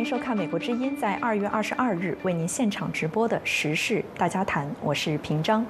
[0.00, 5.62] 欢迎收看《美国之音》在二月二十二日为您现场直播的时事大家谈，我是平章。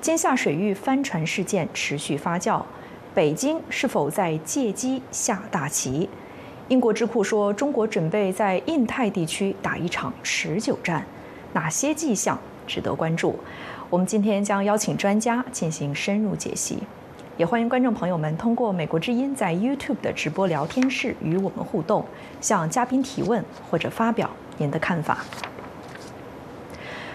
[0.00, 2.60] 金夏水域帆船事件持续发酵，
[3.14, 6.08] 北京是否在借机下大棋？
[6.66, 11.06] 英国智库说，中国准备在印太地区打一场持久战，
[11.52, 13.38] 哪些迹象值得关注？
[13.88, 16.82] 我们今天将邀请专家进行深入解析。
[17.40, 22.04] 也欢迎观众朋友们通过美国之音在 YouTube 的直播聊天室与我们互动，
[22.38, 25.24] 向嘉宾提问或者发表您的看法。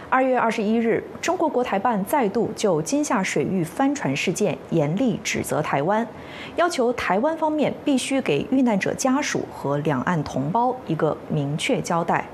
[0.09, 6.07] 二月二十一日，中国国台办再度就金厦水域帆船事件严厉指责台湾，
[6.55, 12.25] 要求台湾方面必须给遇难者家属和两岸同胞一个明确交代。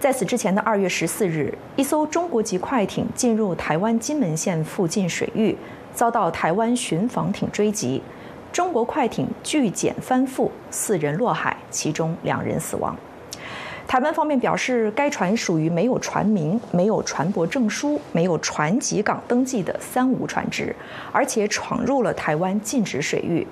[0.00, 5.54] 在此之前的二月十四日，一艘中国籍快艇进入台湾金门县附近水域。
[5.98, 8.00] 遭到台湾巡防艇追击，
[8.52, 12.96] 中国快艇拒检翻覆，四人落海，其中两人死亡。
[13.88, 20.72] 台湾方面表示，该船属于没有船名、没有船舶证书、没有船籍港登记的三无船只，
[21.10, 23.44] 而且闯入了台湾禁止水域。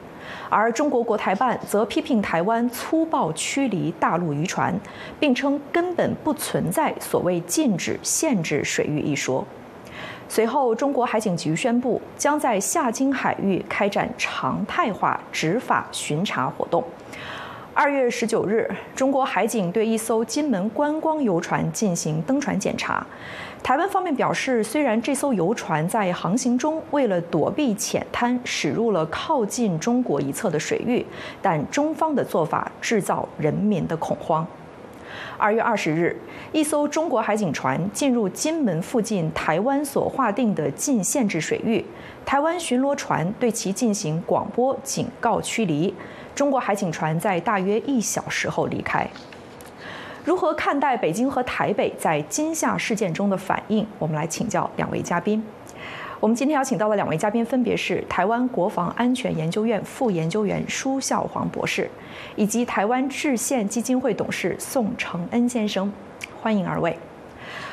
[0.49, 4.73] 而中国国台办则批评台湾粗暴驱离大陆渔船，
[5.19, 9.45] 并称根本不存在所谓禁止、限制水域一说。
[10.29, 16.83] 随后，中国海警局宣布将在下金海域开展常态化执法巡查活动。
[17.73, 23.07] 二月十九日，中国海警对一艘金门观光游船进行登船检查。
[23.63, 31.05] 台湾方面表示，虽然这艘游船在航行中为了躲避浅滩驶入了靠近中国一侧的水域，
[31.43, 34.47] 但中方的做法制造人民的恐慌。
[35.39, 36.17] 二月二十日，
[36.53, 41.85] 一艘中国海警船进入金门附近台湾所划定的禁限制水域，
[42.25, 45.95] 台湾巡逻船对其进行广播警告驱离。
[46.35, 49.09] 中国海警船在大约一小时后离开。
[50.25, 53.87] 如何看待北京和台北在金夏事件中的反应？
[53.99, 55.43] 我们来请教两位嘉宾。
[56.27, 61.89] 我们今天邀请到的两位嘉宾分别是台湾国防安全研究院副研究员舒孝煌博士，
[62.35, 65.93] 以及台湾制宪基金会董事宋承恩先生，
[66.43, 66.99] 欢迎二位。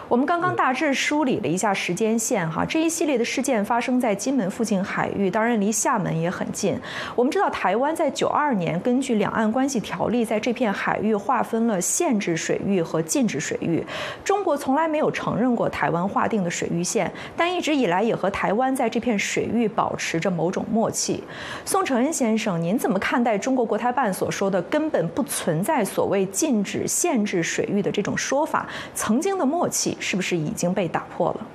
[0.09, 6.77] 我们刚刚大致梳理了一下时间线，哈，这一系列的事件发生在金门附近海域，当然离厦门也很近。
[7.15, 13.83] 我们知道，台湾在九二年根据《两岸关系条例》在这片海域划分了限制水域和禁止水域。
[14.23, 21.23] 中国从来没有承认过台湾划定的水域线，但一直以来也和台湾在这片水域保持着某种默契。
[21.65, 28.67] 宋承恩先生，您怎么看待中国国台办所说的根本不存在所谓禁止、限制水域的这种说法？
[28.93, 29.92] 曾经的默契。
[29.99, 31.47] 是不是已经被打破了？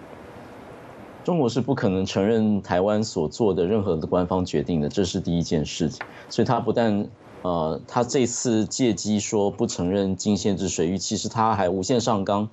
[1.25, 6.01] 中国是不可能承认台湾所做的任何的官方决定的，这是第一件事情。
[6.31, 7.07] 所以他不但
[7.43, 12.49] 呃，他这次借机说不承认禁限制水域，其实他还无限上纲。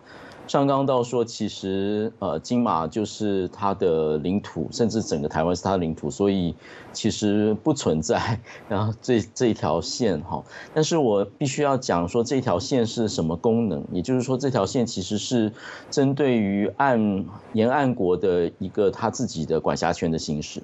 [0.47, 6.55] 上纲到说，其实呃，金马就是它的领土，甚至整个台湾是它的领土，所以
[6.93, 8.39] 其实不存在。
[8.69, 15.51] 然后这这一条线哈， 但是我必须要讲说这条线是什么功能，也就是说这条线其实是
[15.89, 20.61] 针对于岸沿岸国的一个他自己的管辖权的行使。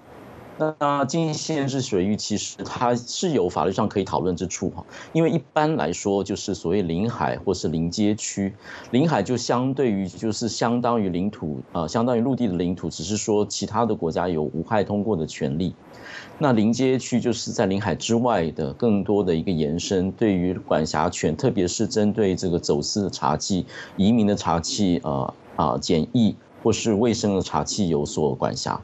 [0.79, 8.53] 那禁限制水域其实它是有法律上可以讨论之处哈，因为一般来说就是所谓临海或是临街区，
[8.91, 15.73] 临海就相对于就是相当于领土啊，相当于陆地的领土，只是说其他的国家有无害通过的权利。
[16.37, 23.65] 那临街区就是在临海之外的更多的一个延伸，对于管辖权，特别是针对这个走私的茶器、
[23.97, 28.79] 移民的茶器啊啊检疫或是卫生的茶器有所管辖。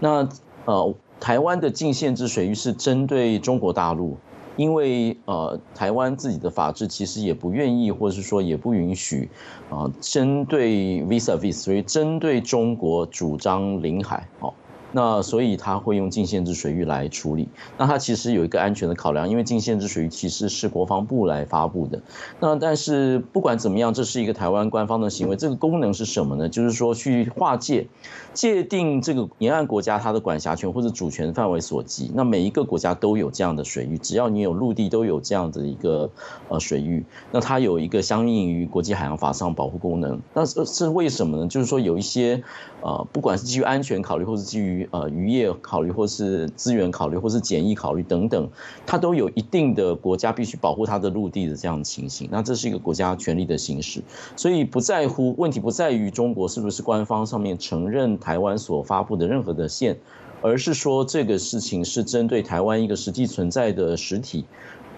[0.00, 0.26] 那
[0.64, 0.94] 呃。
[1.20, 4.16] 台湾的禁限制水域是针对中国大陆，
[4.56, 9.28] 因为呃，台湾自己的法制其实也不愿意，或者是说也不允许，
[9.70, 14.52] 啊，针对 vis a vis，所以针对中国主张领海，哦。
[14.92, 17.48] 那所以他会用禁限制水域来处理。
[17.76, 22.00] 那他其实有一个安全的考量，因为禁限制水域其实是国防部来发布的。
[22.40, 25.36] 那但是不管怎么样，这是一个台湾官方的行为。
[25.36, 26.48] 这个功能是什么呢？
[26.48, 27.86] 就是说去划界、
[28.32, 32.10] 界定这个沿岸国家它的管辖权或者主权范围所及。
[32.14, 36.10] 那每一个国家都有这样的水域，只要你有陆地，都有这样的一个
[36.48, 37.04] 呃水域。
[37.30, 40.20] 那它有一个相应于国际海洋法上保护功能。
[40.34, 41.46] 那是是为什么呢？
[41.46, 42.42] 就是说有一些
[42.80, 48.48] 呃，不管是基于安全考虑，或是基于呃，渔业考虑，或是资源考虑，或是检疫考虑等等，
[48.84, 52.28] 它都有一定的国家必须保护它的陆地的这样的情形。
[52.30, 54.02] 那这是一个国家权力的行使，
[54.36, 59.96] 所以不在乎问题不在于中国是不是官方上面承认台湾所发布的任何的线，
[60.42, 64.44] 而是说这个事情是针对台湾一个实际存在的实体。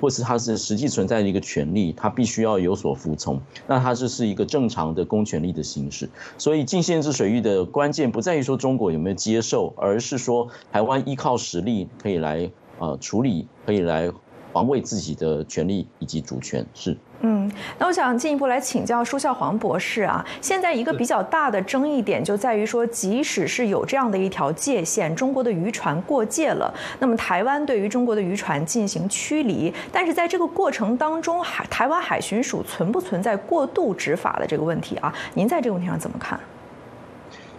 [0.00, 3.41] 或是它是实际存在的一个权利，它必须要有所服从。
[3.67, 6.08] 那它这是一个正常的公权力的形式。
[6.38, 14.11] 所以禁限制水域的关键不在于说中国有没有接受，而是说台湾依靠实力可以来呃处理，可以来
[14.52, 16.64] 防卫自己的权利以及主权。
[16.75, 16.97] 是。
[17.23, 20.25] 嗯，那我想进一步来请教舒孝黄博士啊。
[20.41, 35.14] 现在一个比较大的争议点就在于说，即使是有这样的一条界限，中国的渔船过界了，那么台湾对于中国的渔船进行驱离，但是在这个过程当中，海台湾海巡署存不存在过度执法的这个问题啊？
[35.35, 36.41] 您在这个问题上怎么看？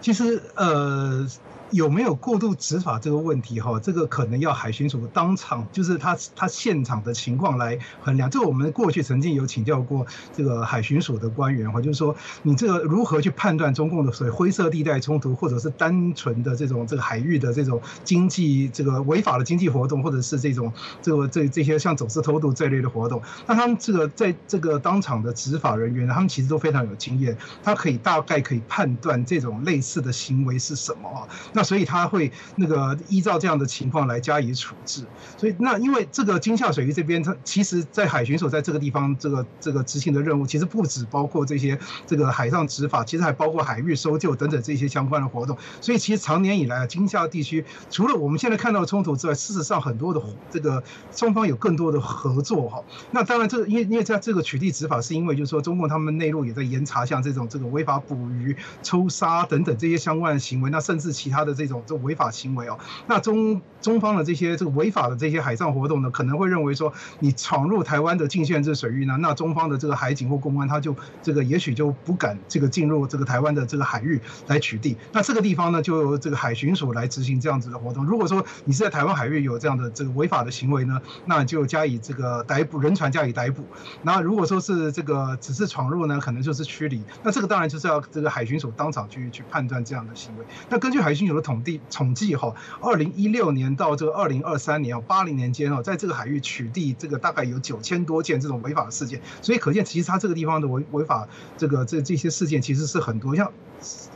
[0.01, 1.27] 其实，呃。
[1.71, 3.59] 有没有过度执法这个问题？
[3.62, 8.29] 哈，这个可能要海巡署当场，就是他他现场的情况来衡量。
[8.29, 23.21] 这我们过去曾经有请教过这个海巡署的官员，哈，就是说你这个如何去判断中共的所谓灰色地带冲突，或者是单纯的这种这个海域的这种经济这个违法的经济活动，或者是这种这个这这些像走私偷渡这类的活动？
[23.47, 31.27] 那他们这个在这个当场的执法人员，他们其实都非常有经验，他可以大概可以判断这种类似的行为是什么啊？
[31.53, 35.05] 那所以他会那个依照这样的情况来加以处置，
[35.37, 41.77] 所以那因为这个金厦水域这边，它其实，在海巡署在这个地方这个这个执行的任务，其实不止包括这些
[42.07, 45.55] 这个海上执法，其实还包括海域搜救等等这些相关的活动。
[45.79, 52.83] 所以其实长年以来啊，金厦地区除了我们现在看到的冲突之外，事实上很多的这个双方有更多的合作哈。
[53.11, 61.50] 那当然，这因为因为在这个取缔执法，是因为就是说中共他们内陆也在严查像这种这个违法捕鱼、抽沙等等这些相关的行为，那甚至其他的。
[61.53, 62.77] 这种这违法行为哦，
[63.07, 74.95] 那中中方的这些这个违法的这些海上活动呢，可能会认为说你闯入台湾的禁限制水域呢，那中方的这个海警或公安他就这个也许就不敢这个进入这个台湾的这个海域来取缔。
[75.12, 78.06] 那这个地方呢，就由这个海巡署来执行这样子的活动。
[78.06, 83.65] 如果说你是在台湾海域有这样的这个违法的行为呢，那就加以这个逮捕，人船加以逮捕。
[84.03, 87.03] 那如果说是这个只是闯入呢，可能就是驱离。
[87.24, 90.45] 那这个当然就是要这个海巡署当场去去判断这样的行为。
[90.69, 91.40] 那根据海巡署的。
[91.41, 101.27] 统计统计哈，二零一六年到这个二零二三年哦，八零年间哦，在这个海域取缔这个大概有九千多件这种违法的事件，所以可见其实它这个地方的违违法
[101.57, 103.51] 这个这这些事件其实是很多，像。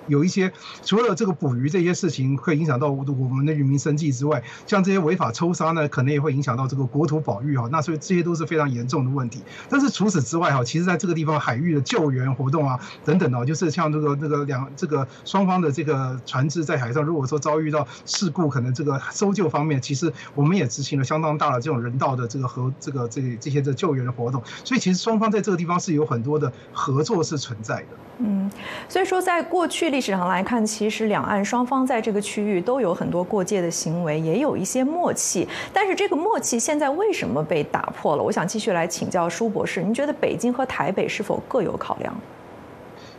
[0.07, 0.51] 有一些
[0.83, 7.67] 除了这个捕鱼这些事情会影响到我们的渔民生计之外，像这些违法抽沙呢，可能也会影响到这个国土保育哈。
[7.71, 9.41] 那所以这些都是非常严重的问题。
[9.69, 24.43] 但是除此之外哈，其实在这个地方海域的救援活动啊等等哦，就是像这个这个两这个双方的这个船只在海上，如果说遭遇到事故，可能这个搜救方面，其实我们也执行了相当大的这种人道的这个和这个这这些的救援的活动。
[24.63, 27.87] 所以其实双方在这个地方是有很多的合作是存在的。
[28.17, 28.49] 嗯，
[28.87, 35.47] 所以说在过去历史上来看，其实两岸双方在这个区域都有很多过界的行为，也有一些默契。
[35.71, 38.21] 但是这个默契现在为什么被打破了？
[38.21, 42.13] 我想继续来请教舒博士，您觉得北京和台北是否各有考量？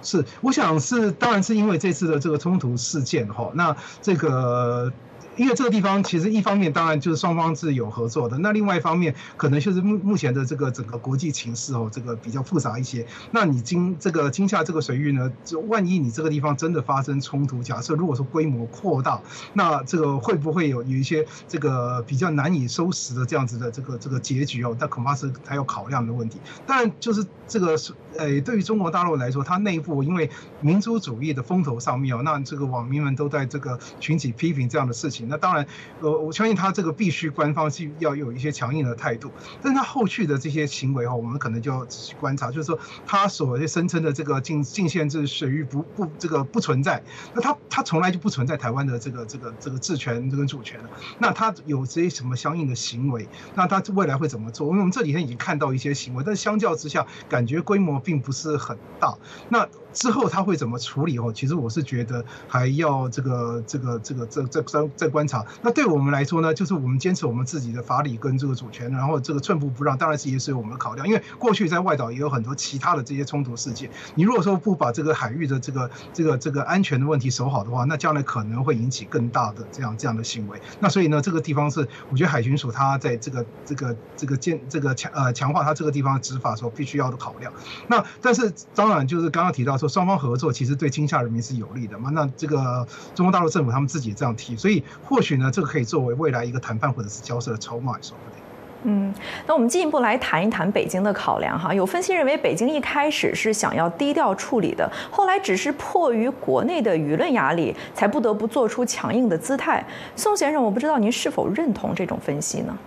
[0.02, 4.92] 是，我想是，当然是因为这次的这个冲突事件哈，那这个。
[5.36, 13.06] 因为这个地方其实一方面当然就是双方是有合作的，那另外一方面可能就是目目前的这个整个国际情势哦，这个比较复杂一些。
[13.30, 19.20] 那你今这个今夏这个水域呢，就万一你这个地方真的发生冲突，假设如果说规模扩大，
[19.52, 24.76] 那这个会不会有有一些这个比较难以收拾的这样子的这个这个结局哦？
[24.80, 26.38] 那恐怕是还要考量的问题。
[26.66, 30.30] 当然就是这个是呃，对于中国大陆来说，它内部因为
[30.60, 35.28] 民族主义的风头上面哦，那这个网民们都在这个群体批评这样的事情。
[35.28, 35.66] 那当然，
[36.00, 39.30] 呃，我相信他这个必须官方是要有一些强硬的态度，
[39.62, 47.02] 但是他后续的这些行为哈，我们可能就要仔细观察，就是说他所谓声称的这个禁禁限制水域不不这个不存在，
[47.34, 50.80] 那他他从来就不存在台湾的这个这个这个治权这个主权
[51.18, 53.28] 那他有这些什么相应的行为？
[53.54, 54.68] 那他未来会怎么做？
[54.68, 59.12] 因为我们这几天已经看到一些行为，但相较之下，感觉规模并不是很大。
[59.48, 61.18] 那之后他会怎么处理？
[61.18, 65.42] 哦，其实我是觉得还要这个这个这个这这再再观察。
[65.62, 71.08] 那对我们来说呢，就是我们坚持我们自己的法理跟这个主权，然后这个寸步不让，当然是也是我们的考量。
[71.08, 80.60] 因为过去在外岛也有很多其他的这些冲突事件，你如果说不把这个海域的这个这个这个安全的问题守好的话，那将来可能会引起更大的这样这样的行为。
[80.78, 87.50] 那所以呢，这个地方是我觉得海巡署他在这个这个这个建这个强呃强化他这个地方执法时候必须要的考量。
[87.88, 89.85] 那但是当然就是刚刚提到说。
[89.88, 92.10] 双方合作其实对金夏人民是有利的嘛？
[92.10, 98.42] 那这个中国大陆政府他们自己这样提，所以或许呢，这个可以作为未来一个谈判或者是交涉的筹码，说不定。
[98.88, 99.12] 嗯，
[99.48, 101.74] 那我们进一步来谈一谈北京的考量哈。
[101.74, 109.84] 有分析认为，北京一开始是想要低调处理的，后来只是迫于国内的舆论压力，才不得不做出强硬的姿态。
[110.14, 112.78] 宋先生，我不知道您是否认同这种分析呢？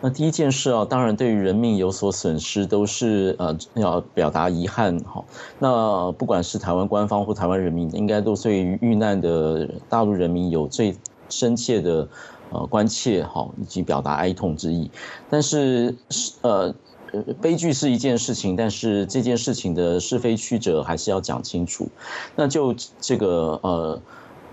[0.00, 5.24] 那第一件事啊，当然对于人命有所损失，都是呃要表达遗憾哈。
[5.58, 10.96] 那不管是台湾官方或台湾人民，应该都对于遇难的大陆人民有最
[11.28, 12.08] 深切的
[12.50, 14.90] 呃关切哈，以及表达哀痛之意。
[15.28, 15.94] 但是
[16.42, 16.74] 呃。
[17.10, 21.88] 呃，悲剧是一件事情，但是这件事情的是非曲折还是要讲清楚。
[22.36, 23.98] 那就这个呃，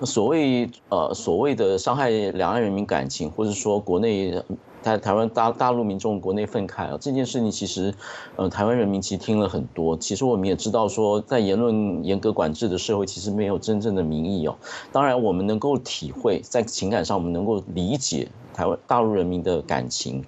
[0.06, 4.42] 所谓呃所谓的伤害两岸人民感情，或者说国内
[4.86, 7.92] 台台湾大大陆民众国内愤慨啊，这件事情其实
[8.36, 9.98] 呃台湾人民其实听了很多。
[9.98, 14.56] 其实我们也知道说，在言论严格管制的社会，其实没有真正的民意哦。
[14.92, 20.24] 当然，我们能够体会在情感上，我们能够理解台湾大陆人民的感情，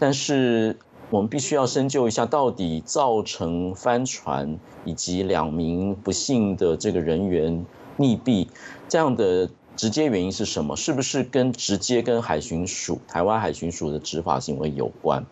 [0.00, 0.76] 但是。
[1.12, 7.66] 我们必须要深究一下，到底造成帆船以及两名不幸的这个人员
[7.98, 8.46] 溺毙
[8.88, 10.76] 这样的直接原因是什么？
[10.76, 15.24] 是不是跟直接跟海巡署、台湾海巡署的执法行为有关？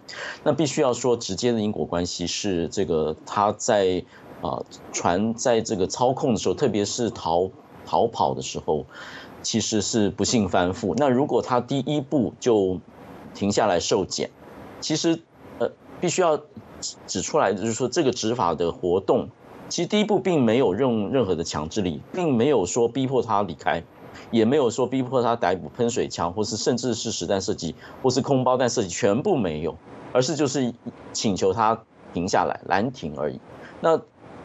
[0.44, 4.04] 那必须要说，直接的因果关系是这个他在
[4.40, 7.50] 啊船在这个操控的时候，特别是逃
[7.84, 8.86] 逃跑的时候，
[9.42, 10.94] 其实是不幸翻覆。
[10.96, 12.80] 那如果他第一步就
[13.34, 14.30] 停下来受检，
[14.80, 15.20] 其实
[15.58, 15.70] 呃。
[16.00, 16.40] 必须要
[17.08, 19.30] 指出来的就是说，这个执法的活动，
[19.68, 23.82] 其实第一步并没有任任何的强制力，并没有说逼迫他离开，
[24.30, 29.76] 也没有说逼迫他逮捕喷水枪，或是甚至是实弹射击，或是空包弹射击，全部没有，
[30.12, 30.72] 而是就是
[31.12, 31.82] 请求他
[32.12, 33.40] 停下来拦停而已。
[33.80, 34.00] 那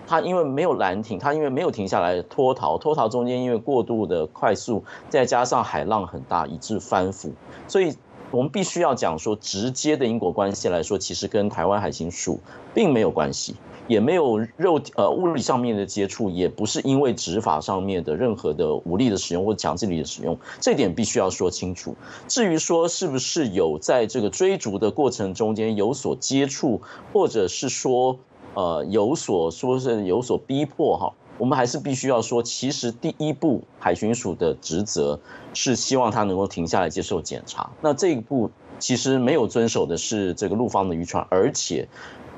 [0.08, 7.32] 他因为没有拦停，他因为没有停下来脱逃，脱逃中间因为过度的快速，再加上海浪很大，以致翻覆，
[7.68, 7.96] 所以。
[8.34, 12.40] 我们必须要讲说，直接的因果关系来说，其实跟台湾海星署
[12.74, 13.56] 并没有关系，
[13.88, 21.96] 也没有肉呃物理上面的接触，也不是因为执法上面的任何的武力的使用或强制力的使用，这点必须要说清楚。
[22.28, 26.82] 至于说是不是有在这个追逐的过程中间有所接触，
[27.14, 28.18] 或者是说
[28.56, 31.14] 呃有所说是有所逼迫哈。
[31.38, 35.20] 我们还是必须要说，其实第一步海巡署的职责
[35.54, 37.70] 是希望他能够停下来接受检查。
[37.82, 41.88] 那这一步其实没有遵守的是这个陆方的渔船，而且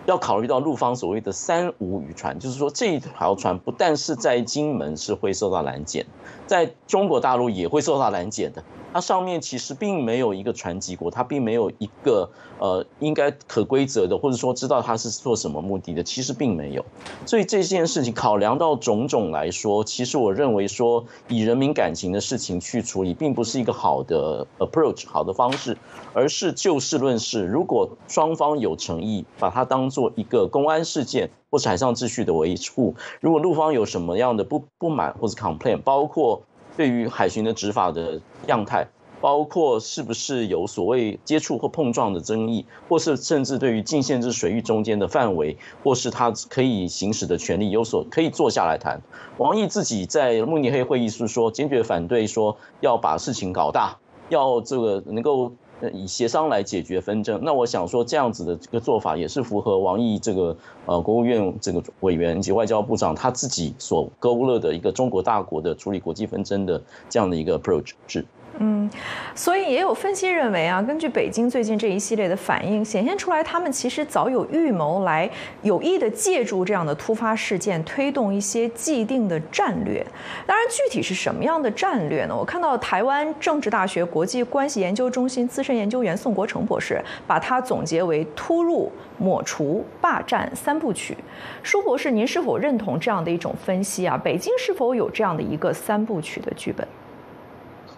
[0.06, 6.06] 要考虑到陆方所谓的三无渔船，就是说这一条船不但是在金门是会受到拦截，
[6.48, 8.64] 在中国大陆也会受到拦截的。
[8.96, 16.86] 它上面其实并没有一个船籍国，它并没有一个呃应该可规则的，或者说知道它是做什么目的的，其实并没有。
[17.26, 25.78] 所以这件事情考量到种种来说，其实我认为说以人民感情的事情去处理，并不是一个好的 approach 好的方式，
[26.14, 27.44] 而是就事论事。
[27.46, 36.44] 如果双方有诚意，把它当做一个公安事件或是海上秩序的维护，如果陆方有什么样的不不满或者 complain，包括。
[36.76, 38.88] 对于海巡的执法的样态，
[39.22, 49.02] 包括是不是有所谓接触或碰撞的争议，或是甚至对于禁限制水域中间的范围，或是他可以行使的权利有所可以坐下来谈。
[49.38, 53.98] 王毅自己在慕尼黑会议是说坚决反对说要把事情搞大，
[54.30, 55.52] 要这个能够。
[55.94, 60.56] 以协商来解决纷争，那我想说这样子的这个做法也是符合王毅这个
[60.86, 68.26] 呃国务院这个委员及外交部长他自己所勾勒的一个中国大国的处理国际纷争的这样的一个 approach 是。
[68.58, 68.90] 嗯，
[69.36, 75.30] 所以也有分析认为啊，根据北京最近这一系列的反应，显现出来他们其实早有预谋，来
[75.62, 80.06] 有意的借助这样的突发事件，推动一些既定的战略。
[80.46, 82.36] 当然，具体是什么样的战略呢？
[82.36, 91.18] 我看到台湾政治大学国际关系研究中心资深研究员宋国成博士把它总结为突入、抹除、霸占三部曲。
[91.62, 94.18] 舒博士，您是否认同这样的一种分析啊？
[94.18, 96.88] 北京是否有这样的一个三部曲的剧本？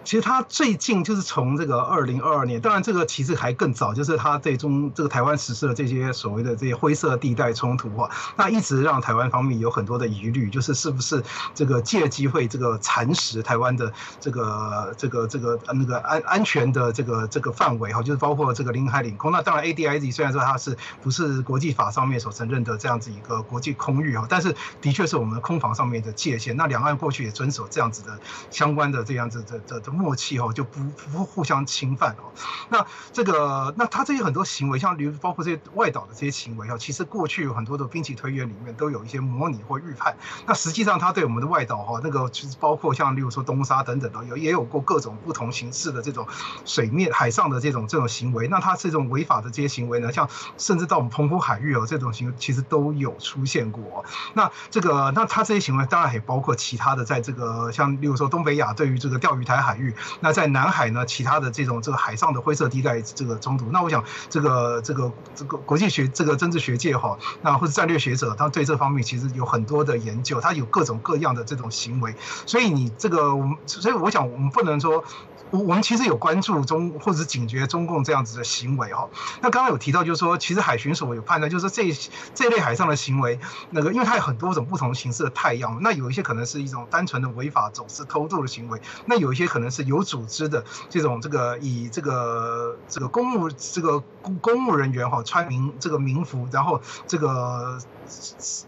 [0.08, 11.22] 其实他最近就是从这个二零二二年，当然这个其实还更早，就是他最终这个台湾实施了这些所谓的这些灰色地带冲突哈，那一直让台湾方面有很多的疑虑，就是是不是
[11.54, 19.30] 这个借机会这个蚕食台湾的这个这个这个那个安安全的这个这个范围哈，就是包括这个领海领空。
[19.30, 26.56] 那当然 A D I Z 虽然说它是不是国际法上面所承认的这样子一个国际空域哈，但是的确是我们空防上面的界限。
[26.56, 28.18] 那两岸过去也遵守这样子的
[28.50, 29.97] 相关的这样子的的的。
[29.98, 30.80] 默契哦，就不
[31.12, 32.30] 不互相侵犯哦。
[32.68, 40.16] 那这个，那他这些很多行为，像比如包括这些外岛的这些行为哦，其实过去有很多的兵棋推演里面都有一些模拟或预判。
[40.46, 46.26] 那实际上他对我们的外岛哈，那个其实包括像例如说东沙等等的，有也有过各种不同形式的这种
[46.64, 48.46] 水面海上的这种这种行为。
[48.48, 54.04] 那他这种违法的这些行为呢，像甚至到我们澎湖海域哦，这种行为其实都有出现过。
[54.34, 59.87] 那这个，那他这些行为当然也包括其他的，在这个像例如说东北亚对于这个钓鱼台海域。
[60.20, 72.14] 那在南海呢，其他的这种这个海上的灰色地带这个冲突，那我想这个这个这个国际学这个政治学界哈，那或者战略学者，他对这方面其实有很多的研究，他有各种各样的这种行为，
[72.46, 73.32] 所以你这个，
[73.66, 75.04] 所以我想我们不能说。
[75.50, 79.08] 我我们其实有关注中或者警觉中共这样子的行为哈。
[79.40, 81.90] 那刚刚有提到，就是说，其实海巡署有判断，就是这
[82.34, 83.38] 这类海上的行为，
[83.70, 97.78] 那个因为它有很多种不同形式的太阳，那有一些可能是一种单纯的违法走私偷渡的行为，那有一些可能是有组织的这种这个以这个这个公务这个公公务人员哈穿民这个民服，然后这个。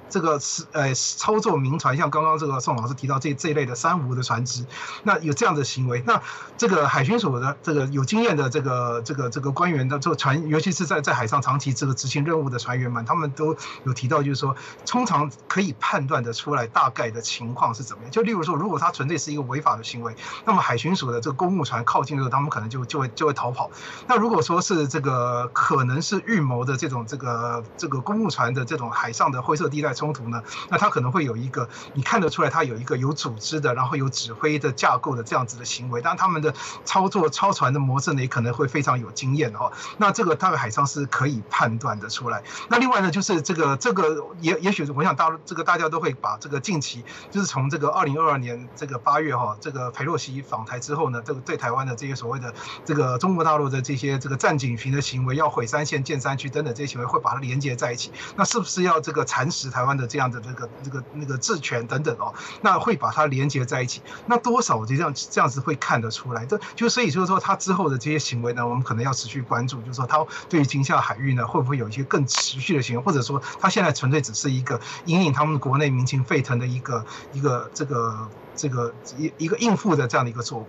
[0.08, 4.64] 这个是呃操作民船，像刚刚这个宋老师提到这这一类的三无的船只，
[5.02, 6.22] 那有这样的行为，那
[6.56, 14.54] 这个海巡署的这个有经验的这个这个这个官员的这个船，尤其是在在海上长期这个执行任务的船员们，他们都有提到，就是说
[14.86, 18.10] 通常可以判断的出来大概的情况是怎么样。
[18.10, 23.70] 就例如说，如果它纯粹是一个违法的行为，那么海巡署的这个公务船靠近的时候，他们可能就就会就会逃跑。
[24.08, 30.42] 那如果说是这个可能是预谋的这种这个这个公务船的这种海上的灰色地带冲突呢？
[30.68, 36.00] 那他可能会有一个，你看得出来，他有一个有组织的，然后有指挥的架构的这样子的行为。
[36.00, 39.70] 当然，他们的操作超船的模式呢，也可能会非常有经验哈。
[39.98, 42.42] 那这个大概海上是可以判断的出来。
[42.68, 52.52] 那另外呢，就是这个这个也也许我想大陆这个大家都会把这个近期就是从这个二零二二年这个八月哈，这个裴洛西访台之后呢，这个对台湾的这些所谓的
[52.84, 58.10] 这个中国大陆的这些这个战警群的行为，要毁三线建三区等等这些行为，会把它连接在一起。
[58.36, 62.34] 那是不是要这个蚕食台湾的这样的这个这个那个治权等等哦？
[62.60, 64.02] 那会把它连接在一起。
[64.26, 66.46] 那多少这样这样子会看得出来？
[66.46, 69.80] 这就所以就是说，他之后的这些行为呢，我们可能要持续关注。
[69.82, 73.02] 就是说，他对于金厦海域呢，会不会有一些更持续的行为？
[73.02, 80.66] 或者说，他现在纯粹只是一个引领他们国内民情沸腾的一个一个这个这个一一个应付的这样的一个作为？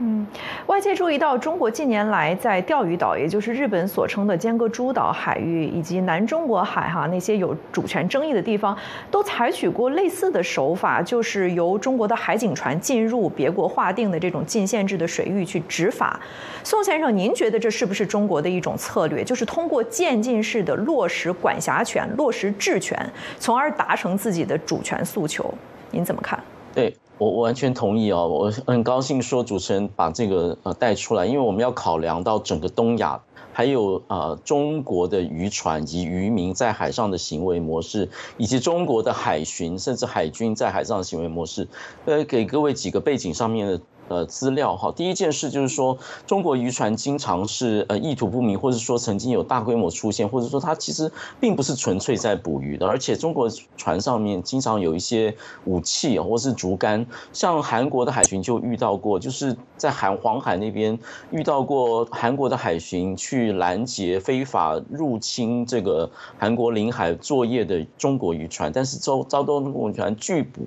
[0.00, 0.26] 嗯，
[0.66, 8.76] 外界注意到，中国近年来在钓鱼岛，也就是日本所称的尖阁诸岛海域以及南中国海哈那些有主权争议的地方，
[9.10, 16.18] 都采取过类似的手法，就是由中国的海警船进入别国划定的这种禁限制的水域去执法。
[16.62, 22.98] 宋先生，您觉得这是不是中国的一种策略，就是通过渐进式的落实管辖权、落实治权，
[23.38, 25.52] 从而达成自己的主权诉求？
[25.90, 26.38] 您怎么看？
[26.74, 26.94] 对。
[27.18, 33.20] 我完全同意哦，我很高兴说主持人把这个呃带出来，因为我们要考量到整个东亚，
[33.52, 41.66] 还有呃中国的渔船及渔民在海上的行为模式，以及中国的海巡甚至海军在海上的行为模式，
[42.04, 43.80] 呃，给各位几个背景上面的。
[44.08, 60.96] 呃，资料哈，第一件事就是说，中国渔船经常是呃意图不明，或者说曾经有大规模出现，或者说它其实并不是纯粹在捕鱼的，而且中国船上面经常有一些武器或是竹竿，像韩国的海巡就遇到过，就是在海黄海那边
[61.30, 70.64] 遇到过韩国的海巡去拦截非法入侵这个韩国领海作业的中国渔船，但是遭遭到中国渔船拒捕。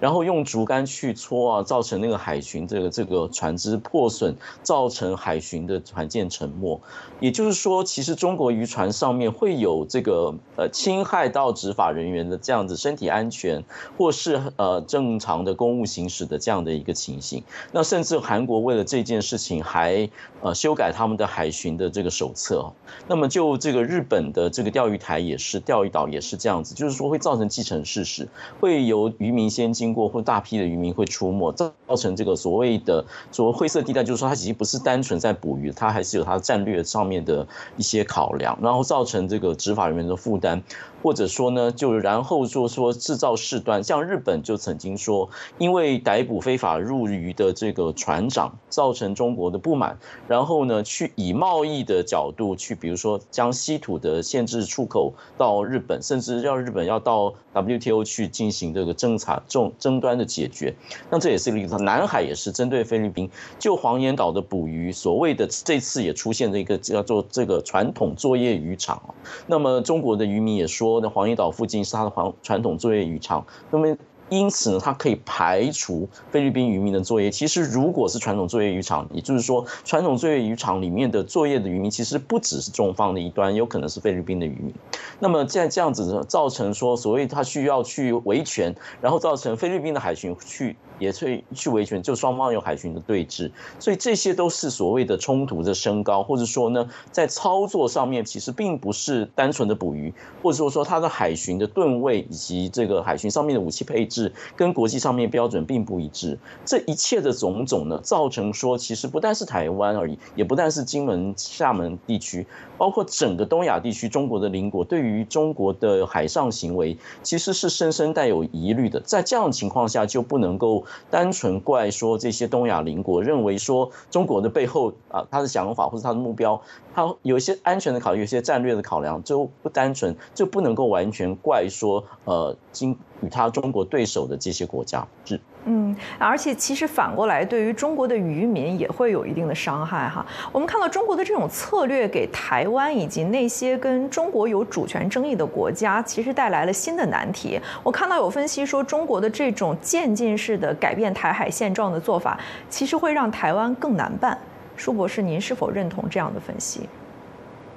[0.00, 6.80] 然后用竹竿去戳啊，造成那个海巡这个这个船只破损，造成海巡的船舰沉没。
[7.18, 13.64] 也就是说，其实中国渔船上面会有这个呃侵害到执法人员的这样子身体安全，
[13.96, 17.42] 或是呃正常的公务行驶的这样的一个情形。
[17.72, 20.08] 那甚至韩国为了这件事情还
[20.42, 22.72] 呃修改他们的海巡的这个手册。
[23.08, 28.28] 那么就这个日本的这个钓鱼台也是钓鱼岛也是这样子，就是说会造成既成事实，
[28.60, 29.71] 会由渔民先。
[29.72, 40.62] 经过或大批的渔民会出没，造成这个所谓的所谓灰色地带，就是说它其实不是单纯在捕鱼，它还是有它战略上面的一些考量，然后造成这个执法人员的负担。
[41.02, 60.72] 或者说呢，就然后就说制造事端，像日本就曾经说，因为逮捕非法入渔的这个船长，造成中国的不满，然后呢，去以贸易的角度去，比如说将稀土的限制出口到日本，甚至让日本要到 WTO 去进行这个侦查、争争端的解决。
[61.10, 69.02] 那这也是例子，南海也是针对菲律宾，就黄岩岛的捕鱼，所谓的这次也出现了一个叫做这个传统作业渔场。
[69.48, 70.91] 那么中国的渔民也说。
[71.00, 73.96] 那黄岩岛附近是它的传传统作业渔场，那么。
[74.32, 77.30] 因此呢，它可以排除菲律宾渔民的作业。
[77.30, 84.72] 其实，如果是传统作业渔场，也就是说，传统作业渔场里面的作业的渔民，其实不只是中方的一端，有可能是菲律宾的渔民。
[85.18, 93.50] 那么，在这样子造成说，所谓他需要去维权，然后造成菲律宾的海巡去也去去维权，就双方有海巡的对峙。
[93.78, 100.10] 所以，这些都是所谓的冲突的升高，或者说呢，在操作上面其实并不是单纯的捕鱼，
[100.42, 104.21] 或者说说它的海巡的吨位以及这个海巡上面的武器配置。
[104.54, 106.38] 跟国际上面标准并不一致。
[106.64, 119.00] 这一切的种种呢，造成说，其实不但是台湾而已，也不但是金门、厦门地区，包括整个东亚地区，中国的邻国对于中国的海上行为，其实是深深带有疑虑的。
[119.00, 126.60] 在这样情况下，就不能够单纯怪说这些东亚邻国认为说中国的背后啊，他的想法或者他的目标。
[126.94, 135.40] 他有一些安全的考虑，有些战略的考量，就不单纯，就不能够完全怪说，呃，经与他中国对手的这些国家是。
[135.64, 140.26] 嗯，而且其实反过来，对于中国的渔民也会有一定的伤害哈。
[140.50, 147.60] 我们看到中国的这种策略，给台湾以及那些跟中国有主权争议的国家，其实带来了新的难题。
[147.84, 152.36] 我看到有分析说，中国的这种渐进式的改变台海现状的做法，
[152.68, 154.36] 其实会让台湾更难办。
[154.76, 156.88] 舒博士，您是否认同这样的分析？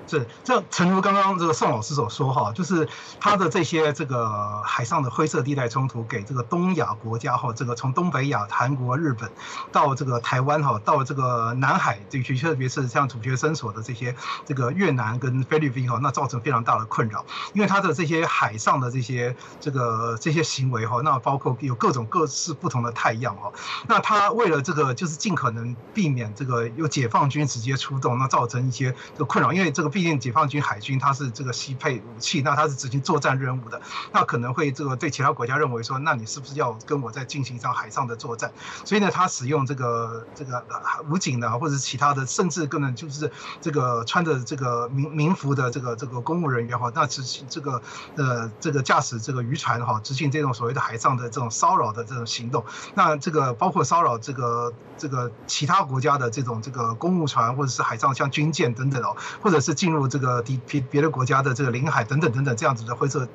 [0.08, 2.88] 是，这诚如刚刚这个宋老师所说哈，就是
[3.20, 9.32] 他的这些这个海上的灰色地带冲突，给这个东亚国家哈，这个从东北亚、韩国、日本
[9.72, 14.15] 到这个台湾哈，到这个南海地区，特别是像主角生所的这些
[14.46, 17.26] 这个越南跟菲律宾哈，那造成非常大的困扰。
[17.54, 23.52] 因为他的这些海上的这些这个这些行为哈，那包括有各种各式不同的太阳哈，
[23.88, 29.95] 那他为了这个就是尽可能避免这个有解放军直接出动，那造成一些这个困扰，因为这个。
[29.96, 33.82] 毕竟解放军海军它是这个西配武器，那它是执行作战任务的，
[34.12, 38.52] 那可能会这个对其他国家认为说，那你是不是要跟我在进行一场海上的作战？
[38.84, 40.62] 所以呢，他使用这个这个
[41.10, 43.32] 武警呢，或者是其他的，甚至根本就是
[43.62, 47.82] 这个穿着这个民民服的这个这个公务人员哈，那执行这个
[48.18, 52.66] 呃这个驾驶这个渔船哈，执行这种所谓的海上的这种骚扰的这种行动。
[52.96, 59.74] 那这个包括骚扰这个这个其他国家的这种这个公务船或者是海上像军舰等等哦，或者是。
[59.86, 63.28] 进入这个敌别别的国家的这个领海等等等等这样子的灰色，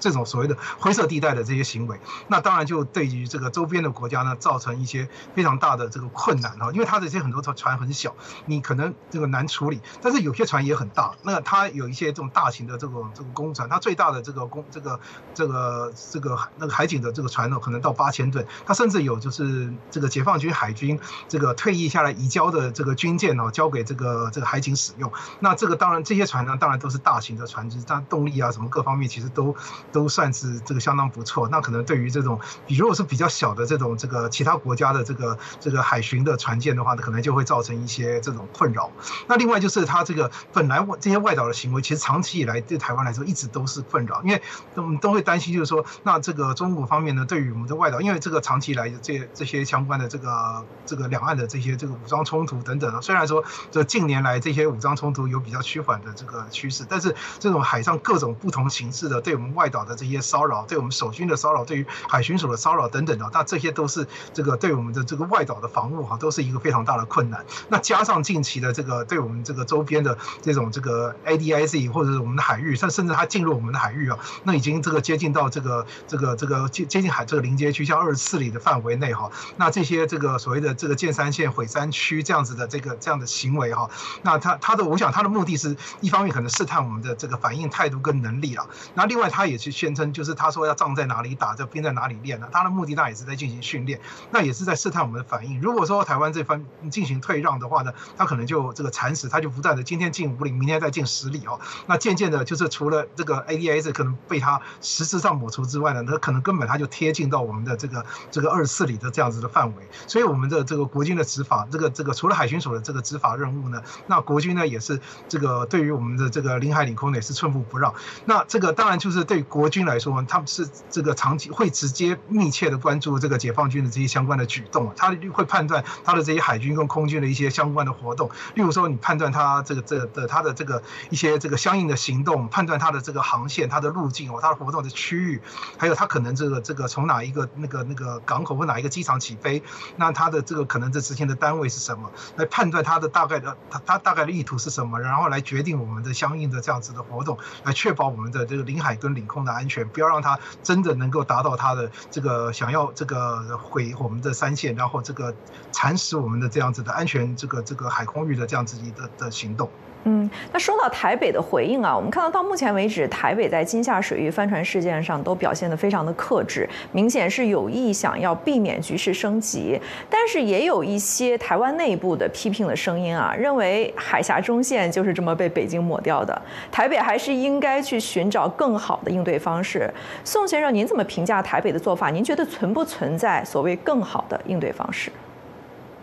[0.00, 14.98] 这种所谓的灰色地带的这些行为，那当然就对于这个周边的国家呢，造成一些非常大的这个困难哈，因为它这些很多船船很小，你可能这个难处理，但是有些船也很大，那它有一些这种大型的这种这个公船，它最大的这个公这个
[15.32, 25.83] 这个这个那个海警的这个船呢，可能到八千吨，它甚至有就是这个解放军海军这个退役下来移交的这个军舰哦，交给这个这个海警使用，那这个。
[25.84, 29.54] 当然，这些船呢，当然都是大型的船只，但动力啊什么各方面其实都
[29.92, 31.46] 都算是这个相当不错。
[31.50, 38.90] 那可能对于这种，比如果是比较小的这种这个其他国家的这个这个海巡的船舰的话呢，可能就会造成一些这种困扰。
[39.26, 44.40] 那另外就是它这个本来这些外岛的行为，其实长期以来对台湾来说一直都是困扰，因为
[44.76, 55.60] 我们都会担心，就是说，那这个中国方面呢，对于我们的外岛，因为这个长期以来这这些相关的这个这个两岸的这些这个武装冲突等等，虽然说这近年来这些武装冲突有比较。
[55.64, 67.44] 趋趋缓的这个趋势，但是这种海上各种不同形式的对我们外岛的这些骚扰，对我们守军的骚扰，对于海巡署的骚扰等等的，那这些都是这个对我们的这个外岛的防务哈，都是一个非常大的困难。
[67.68, 83.90] 那加上近期的这个对我们这个周边的这种这个 ADIZ 或者是我们的海域，甚甚至它进入我们的海域啊，那已经这个接近到这个这个这个接接近海这个临街区，像二十四里的范围内哈，那这些这个所谓的这个建山线毁山区这样子的这个这样的行为哈，
[84.22, 85.63] 那他他的我想他的目的是。
[85.68, 92.48] 是一方面可能试探我们的这个反应态度跟能力啊，那另外他也去宣称，就是他说要仗在哪里打，这兵在哪里练呢？
[92.52, 94.00] 他的目的那也是在进行训练，
[94.30, 95.60] 那也是在试探我们的反应。
[95.60, 101.58] 如果说台湾这方进行退让的话呢，他可能就这个蚕食，他就不断的今天进五里，明天再进十里哦。
[101.86, 109.88] 那渐渐的，就是除了这个 ADS 可能被他实质上抹除之外呢，他可能根本他就贴近到我们的这个这个二十四里的这样子的范围。
[110.06, 115.53] 所以我们的这个国军的执法，这个这个除了海巡署的这个执法任务呢，那国军呢也是这个。
[115.54, 117.94] 呃，对于我们的这个领海领空呢，也是寸步不让。
[118.24, 128.28] 那这个当然就是对国军来说，他们是这个长期会直接密切的关注这个解放军的这些相关的举动，他会判断他的这些海军跟空军的一些相关的活动。
[128.54, 135.40] 例如说，你判断他这个这的他的这个一些这个相应的行动，判断他的这个航线、他的路径哦，他的活动的区域，
[135.78, 139.62] 还有他可能这个这个从哪一个那个那个港口或哪一个机场起飞，
[139.96, 145.43] 那他的这个可能这之前的单位是什么，来判断他的大概的他他大概的意图是什么，然后来。
[145.44, 155.32] 决定我们的相应的这样子的活动，来确保我们的这个领海跟领空的安全，不要让它真的能够达到它的这个想要这个毁我们的三线，然后这个
[155.70, 159.70] 蚕食我们的这样子的安全这个这个海空域的这样子的的行动。
[160.06, 169.80] 嗯，那说到台北的回应啊，我们看到到目前为止，台北在金厦水域帆船事件上都表现得非常的克制，明显是有意想要避免局势升级。
[170.10, 179.90] 但是也有一些台湾内部的批评的声音啊，认为海峡中线就是这么被北京抹掉的，台北还是应该去寻找更好的应对方式。
[180.22, 182.10] 宋先生，您怎么评价台北的做法？
[182.10, 185.10] 您觉得存不存在所谓更好的应对方式？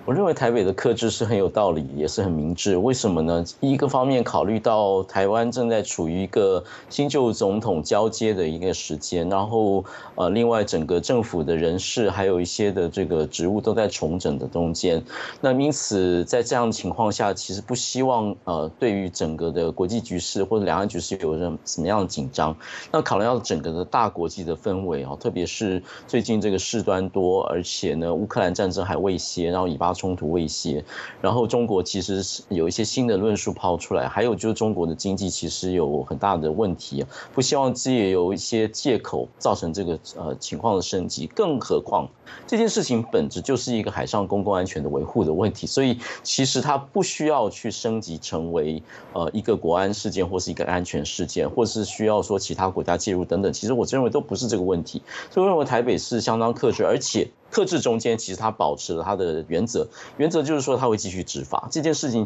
[0.04, 2.76] 我认为台北的克制是很有道理，也是很明智。
[2.76, 3.46] 为什么呢？
[3.60, 9.86] 一个方面考虑到台湾正在处于一个新旧总统交接的一个时间，然后
[10.16, 15.04] 呃，另外整个政府的人事还有一些的这个职务都在重整的中间。
[15.40, 22.56] 那因此在这样的情况下，其实不希望呃，对于整个的国际局势或者两岸局势有什什么样的紧张。
[22.92, 29.91] 那考量到整个的大国际的氛围啊，特别是最近这个事端多，而且呢，乌克兰战争还未歇，然后以巴。
[29.94, 30.84] 冲突威胁，
[31.22, 41.28] 然后中国其实是有一些新的论述抛出来，还有就是中国的经济其实有很大的问题，不希望借有一些借口造成这个呃情况的升级。
[41.28, 42.08] 更何况
[42.48, 48.82] 这件事情本质就是一个海上公共安全的维护的问题，所以其实它不需要去升级成为
[49.14, 53.52] 呃一个国安事件或是一个安全事件，或是需要说其他国家介入等等。
[53.52, 57.28] 其实我认为都不是这个问题，所以我认为台北是相当克制，而且。
[57.52, 59.88] 克制中间，其实他保持了他的原则，
[60.18, 62.26] 原则就是说他会继续执法这件事情。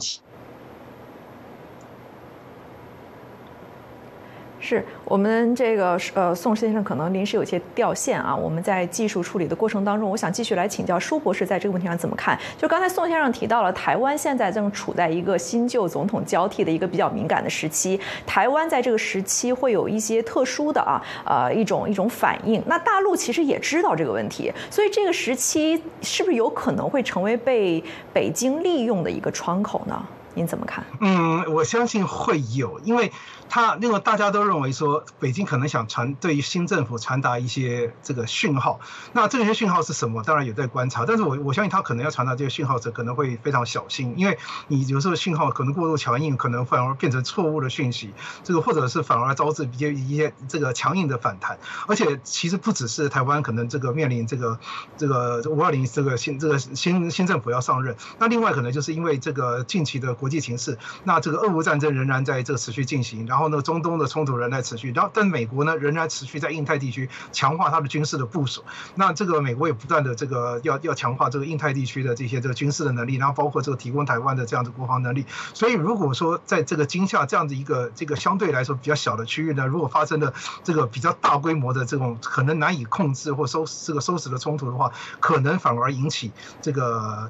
[4.65, 12.37] 是我们这个呃宋先生可能临时有些掉线啊，我们在技术处理的过程当中，我想继续来请教舒博士在这个问题上怎么看？
[12.57, 22.59] 就刚才宋先生提到了台湾现在正处在一个新旧总统交替的一个比较敏感的时期，台湾在这个时期会有一些特殊的啊呃一种一种反应。
[22.65, 30.03] 那大陆其实也知道这个问题，所以这个时期是不是有可能会成为被北京利用的一个窗口呢？
[30.33, 30.83] 您怎么看？
[30.99, 33.11] 嗯，我相信会有，因为。
[33.49, 38.79] 他另外大家都认为说，北京可能想传对于新政府传达一些这个讯号，
[39.13, 40.23] 那这些讯号是什么？
[40.23, 51.57] 当然有在观察，但是我我相信他可能要传达这些讯号时可能会非常小心，因为你有时候讯号可能过度强硬，可能反而变成错误的讯息，这个或者是反而招致一些一些这个强硬的反弹。
[51.87, 54.59] 而且其实不只是台湾可能这个面临这个
[54.97, 63.27] 这个五二零这个新这个新新政府要上任，那另外可能就是因为这个近期的国际形势，那这个俄乌战争仍然在这个持续进行。
[63.35, 68.63] 然后呢，中东的冲突仍在持续，然后但美国呢仍然持续在印太地区强化它的军事的部署。
[68.95, 75.25] 那这个美国也不断的这个要要强化这个印太地区的这些这个军事的能力，然后包括这个提供台湾的这样的国防能力。
[75.53, 87.29] 所以如果说在这个今夏这样的一个这个相对来说比较小的区域呢，如果发生的这个比较大规模的这种可能难以控制或收这个收拾的冲突的话，可能反而引起这个。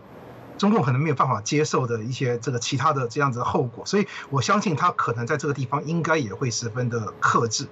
[0.58, 7.68] 中共可能没有办法接受的一些这个其他的这样子的后果，所以我相信他可能在这个地方应该也会十分的克制。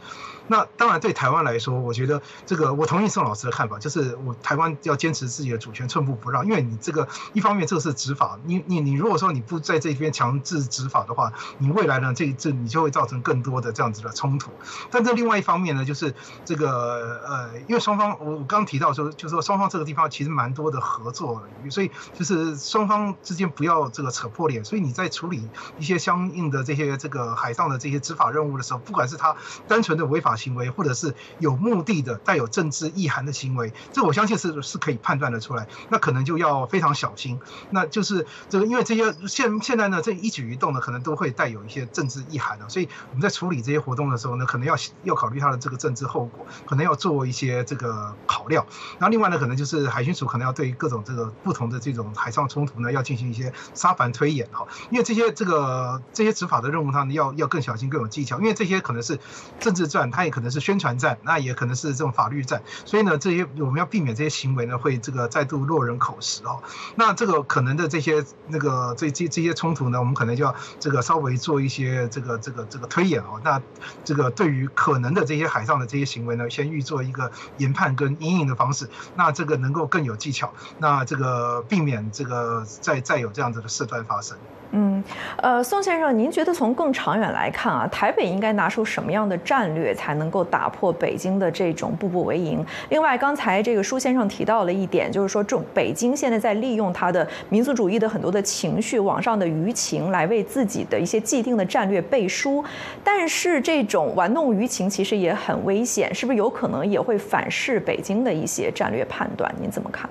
[0.47, 6.45] 那当然，对台湾来说，我觉得这个我同意宋老师的看法，就是我台湾要坚持自己的主权，寸步不让。
[6.45, 14.51] 因为你这个一方面这是执法，你你你如果说你不在这边强制执法的话，你未来呢这这你就会造成更多的这样子的冲突。
[14.91, 24.65] 但这另外一方面呢，就是这个呃，因为双方我我刚提到说，就是说双方这个地方其实蛮多的合作，所以就是双方之间不要这个扯破脸。
[24.65, 29.37] 所以你在处理一些相应的这些这个海上的这些执法任务的时候，不管是他
[29.69, 30.32] 单纯的违法。
[30.35, 35.67] 行为，或者是有目的的、带有政治意涵的行为，这我相信是是可以判断的出来。
[35.89, 37.39] 那可能就要非常小心。
[37.69, 42.67] 那就是这个，因为这些现现在呢，这一举一动呢，可能都会带有一些政治意涵的。
[42.67, 48.65] 所以我们在处理这些活动的时候呢，可能要要考虑它的这个政治后果，可能要做一些这个考量。
[48.99, 54.65] 然后另外呢，可能就是海巡署可能要对各种这个不同的这种海上冲突呢，要进行一些沙盘推演哈。
[54.89, 58.39] 因为这些这个这些执法的任务，上呢要要更小心、更有技巧。
[58.39, 59.19] 因为这些可能是
[59.59, 60.22] 政治战，它。
[60.25, 66.61] 也可能是宣传战，那也可能是这种法律战，所以呢，这些我们要避免这些行为呢，会这个再度落人口实哦。
[66.95, 73.41] 那这个可能的这些那个这这这些冲突呢，我们可能就要这个稍微做一些这个这个这个推演哦。
[73.43, 73.61] 那
[74.03, 84.37] 这个对于可能的这些海上的这些行为呢，先预做一个研判跟阴影的方式，那这个能够更有技巧，那这个避免这个再再有这样子的事端发生。
[84.75, 85.03] 嗯，
[85.37, 92.65] 呃，宋先生，您觉得从更长远来看啊，台北应该拿出什么样的战略才能够打破北京的这种步步为营？
[92.89, 102.63] 另外，刚才这个舒先生提到了一点，就是说，中北京现在在利用他的民族主义的很多的情绪、网上的舆情来为自己的一些既定的战略背书，
[103.03, 109.53] 但是这种玩弄舆情其实也很危险，是不是有可能也会反噬北京的一些战略判断？
[109.61, 110.09] 您怎么看？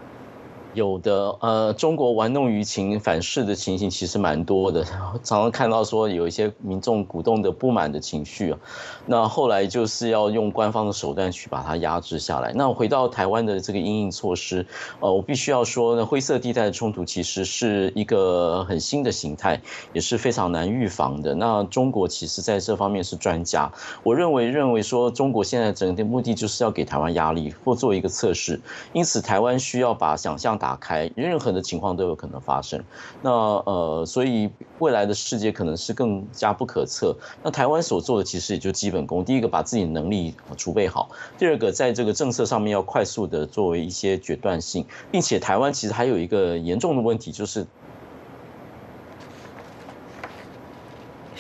[0.74, 4.82] 有的，呃，中国玩弄舆情、反噬的情形其实蛮多的，
[5.22, 8.58] 常常看到说有一些民众鼓动的不满的情绪啊，
[9.04, 12.52] 那后来就是要用官方的手段去把它压制下来。
[12.54, 14.64] 那回到台湾的这个应应措施，
[15.00, 19.60] 呃，我必须要说呢，灰色地带的冲突其实是一个很新的形态，
[19.92, 21.34] 也是非常难预防的。
[21.34, 23.70] 那中国其实在这方面是专家，
[24.02, 28.58] 我认为认为说中国现在整个目的就是要给台湾压力或做一个测试，
[28.94, 30.58] 因此台湾需要把想象。
[30.62, 32.80] 打开，任何的情况都有可能发生。
[33.20, 34.48] 那呃，所以
[34.78, 37.16] 未来的世界可能是更加不可测。
[37.42, 47.66] 那台湾所做的其实也就基本功：第一个，把自己能力储备好；第二个，在这个政策上面要快速的作为一些决断性，并且台湾其实还有一个严重的问题，就是。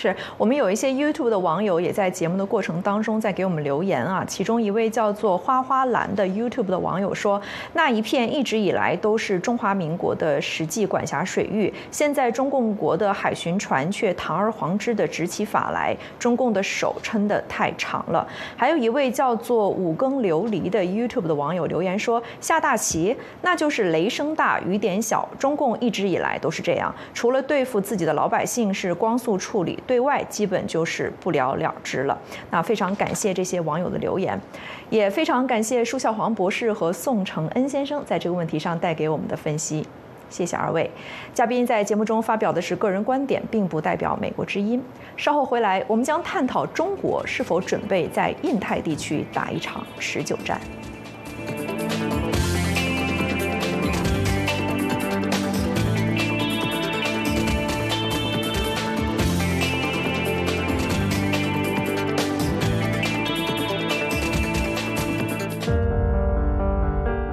[0.02, 7.40] 是我们有一些 YouTube 的网友也在节目的过程当中在给我们留言啊，其中一位叫做花花蓝的 YouTube 的网友说，
[7.74, 18.26] 那一片一直以来都是中华民国的实际管辖水域，现在中共国的海巡船却堂而皇之的执起法来，中共的手撑得太长了。
[18.56, 29.78] 还有一位叫做五更琉璃的 YouTube 的网友留言说，下大棋那就是雷声大雨点小，中共一直以来都是这样，除了对付自己的老百姓是光速处理。
[29.92, 32.18] 对外基本就是不了了之了。
[32.50, 34.40] 那非常感谢这些网友的留言，
[34.88, 39.86] 也非常感谢舒孝黄博士和宋承恩先生在这个问题上带给我们的分析。
[40.30, 40.90] 谢谢二位
[41.34, 44.82] 嘉宾在节目中发表的是个人观点，并不代表美国之音。
[45.14, 50.58] 稍后回来，我们将探讨中国是否准备在印太地区打一场持久战。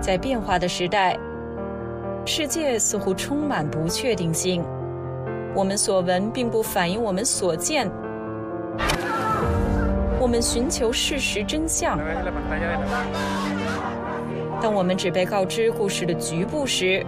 [0.09, 1.15] 在变化的时代，
[2.25, 4.65] 世界似乎充满不确定性。
[5.55, 7.87] 我们所闻并不反映我们所见。
[10.19, 11.99] 我们寻求事实真相，
[14.59, 17.05] 当我们只被告知故事的局部时，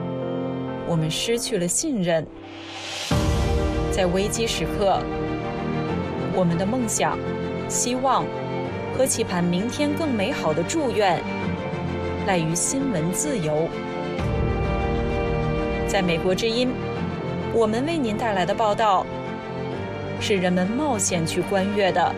[0.88, 2.24] 我们失去了信任。
[3.92, 5.00] 在危机时刻，
[6.36, 7.18] 我们的梦想、
[7.68, 8.24] 希望
[8.96, 11.20] 和期盼明天更美好的祝愿。
[12.28, 13.68] 赖于新闻自由。
[15.88, 16.70] 在美国之音，
[17.52, 19.06] 我们为您带来的报道
[20.20, 22.14] 是人们冒险去观阅的。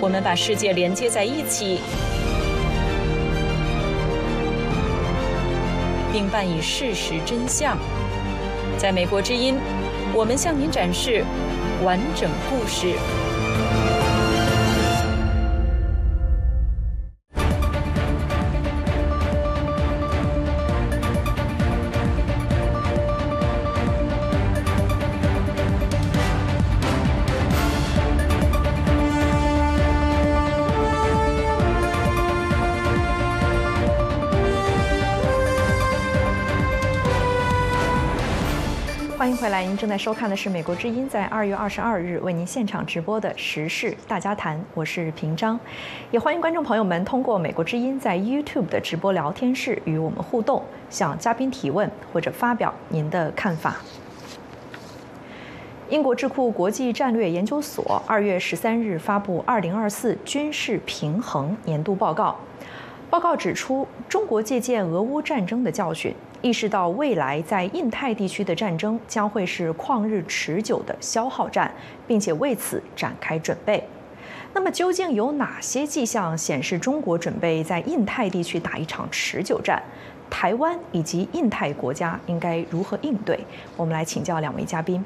[0.00, 1.80] 我们把世界连接在一起，
[6.10, 7.76] 并伴以事实真相。
[8.78, 9.56] 在美国之音，
[10.14, 11.22] 我们向您展示
[11.84, 12.94] 完整故事。
[39.62, 45.58] 您正在收看的是美国之音在二月二十二日为您现场直播的时事大家谈，我是平章，
[46.10, 53.76] 也欢迎观众朋友们通过美国之音在 YouTube 的直播聊天室与我们互动，向嘉宾提问或者发表您的看法。
[55.88, 62.38] 英国智库国际战略研究所二月十三日发布二零二四军事平衡年度报告，
[63.10, 66.14] 报告指出，中国借鉴俄乌战争的教训。
[66.40, 71.72] 意识到未来在印太地区的战争将会是旷日持久的消耗战，
[72.06, 73.82] 并且为此展开准备。
[74.54, 79.82] 那么，究竟有哪些迹象显示中国准备在印太地区打一场持久战？
[80.30, 83.38] 台湾以及印太国家应该如何应对？
[83.76, 85.04] 我们来请教两位嘉宾。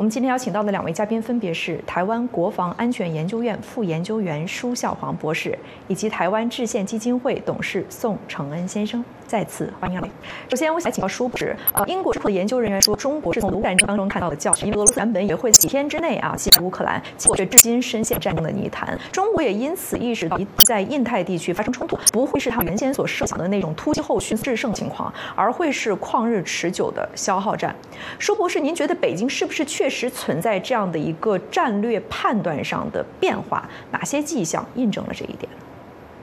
[0.00, 5.58] 我们今天邀请到的两位嘉宾分别是台湾国防安全研究院副研究员舒孝煌博士，
[5.88, 9.04] 以及台湾制宪基金会董事宋承恩先生。
[9.26, 10.10] 再次欢迎两位。
[10.48, 18.98] 首先，我想请教舒博士，呃，英国智库的研究人员说，中国是从俄乌战争当中看到的教训，因为俄罗斯原本也会几天之内啊击败乌克兰，结果至今深陷战争的泥潭。
[19.12, 27.76] 中国也因此意识到，在印太地区发生冲突，不会是他原先所设想的那种突击后续制胜情况，而会是旷日持久的消耗战。
[28.18, 33.68] 舒博士，您觉得北京是不是确实存在这样的一个战略判断上的变化？
[33.90, 35.50] 哪些迹象印证了这一点？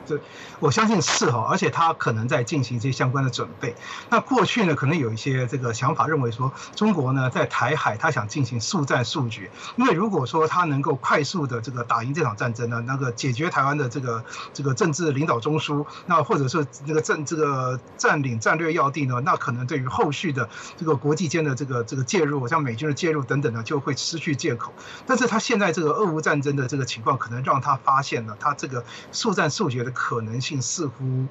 [0.08, 0.20] 这
[0.60, 3.76] 我相信是哈，而且他可能在进行一些相关的准备。
[4.10, 24.74] 那过去呢，可能有一些这个想法认为说，中国呢在台海他想进行速战速决，因为如果说他能够快速的这个打赢这场战争呢，那个解决台湾的这个这个政治领导中枢，那或者是那个政这个占领战略要地呢，那可能对于后续的这个国际间的这个这个介入，像美军的介入等等呢，就会失去借口。
[25.06, 31.28] 但是他现在这个俄乌战争的这个情况，可能让他发现了他这个速战速决的可能性似乎。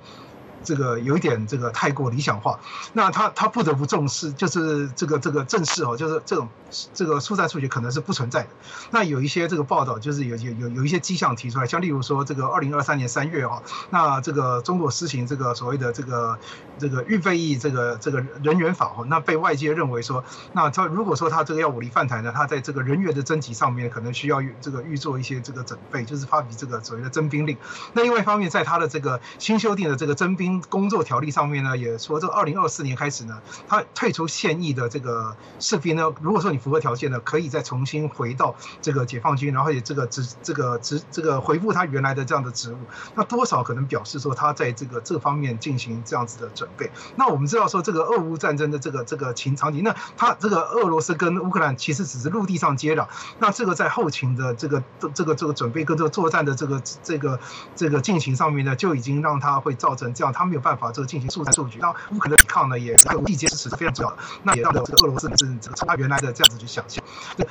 [0.67, 2.59] 这个有一点这个太过理想化，
[2.93, 6.49] 那他他不得不重视，就是这个这个正视哦，就是这种
[6.93, 8.49] 这个速战速决可能是不存在的。
[8.91, 16.37] 那有一些这个报道，就是有有有有一些迹象提出来，像例如说这个二零二三年三月哦，那这个中国施行这个所谓的这个
[16.79, 27.57] 这个预备役这个这个人员法哦，那被外界认为说，那他如果说他这个要武力犯台呢，他在这个人员的征集上面可能需要这个预做一些这个准备，就是发比这个所谓的征兵令。
[27.93, 30.56] 那另外一方面，在他的这个新修订的这个征兵。
[30.63, 42.79] 工作条例上面呢，也说这二零二四年开始呢，他退出现役的这个士兵呢，如果说你符合条件呢，可以再重新回到这个解放军，然后也这个职这个职这个回复他原来的这样的职务，
[43.15, 46.91] 那多少可能表示说他在这个这方面进行这样子的准备。
[47.17, 53.07] 那我们知道说这个俄乌战争的这个这个情场景，那他这个俄罗斯跟乌克兰其实只是陆地上接壤，
[53.39, 54.83] 那这个在后勤的这个
[55.15, 57.39] 这个这个准备跟这个作战的这个这个
[57.75, 60.46] 这个进行上面呢，就已经让他会造成这样，他。
[60.47, 64.19] 没有办法这个进行速战速决，那乌克兰抵抗呢，也还有地接支持是非常重要的。
[64.43, 67.05] 那也让这个俄罗斯是这个从他原来的这样子去想象。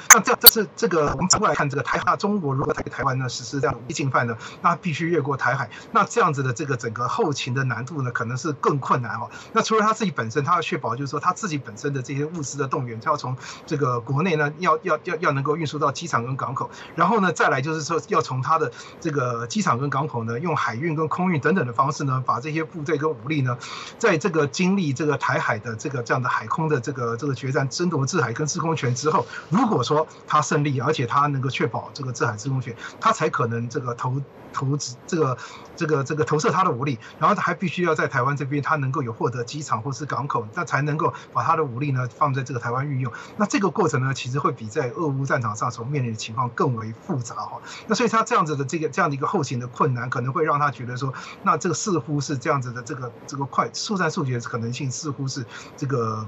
[0.09, 5.69] 那这这是这个我们反过来看，这个台海中国如果对台湾呢实施这样武力进犯呢，那必须越过台海。
[5.91, 9.29] 那这样子的这个整个后勤的难度呢，可能是更困难哦。
[9.53, 13.35] 那除了他自己本身，他要确保就是说他自己本身的这些物资的动员，他要从
[13.65, 23.57] 这个国内呢，要要要要能够运输到机场跟港口，然后呢，再来就是说要从他的这个机场跟港口呢，用海运跟空运等等的方式呢，把这些部这个武力呢，
[23.97, 34.21] 在这个经历这个台海的这个这样的海空的这个这个决战，争夺制海跟制空权之后，如果说他胜利，而且他能够确保这个制海制空权，他才可能这个投。
[34.55, 35.37] 投资这个
[35.75, 43.11] 这个这个投射他的武力，然后他还必须要在台湾这边，他能够有获得机场或是港口，那才能够把他的武力呢放在这个台湾运用。
[43.35, 47.61] 那这个过程呢，其实会比在俄乌战场上所面临的情况更为复杂哈。
[47.87, 55.45] 那所以他这样子的这个这样的一个后勤的困难，可能会让他觉得说，那这个似乎是这样子的这个这个快速战速决的可能性，似乎是
[55.75, 56.25] 这个。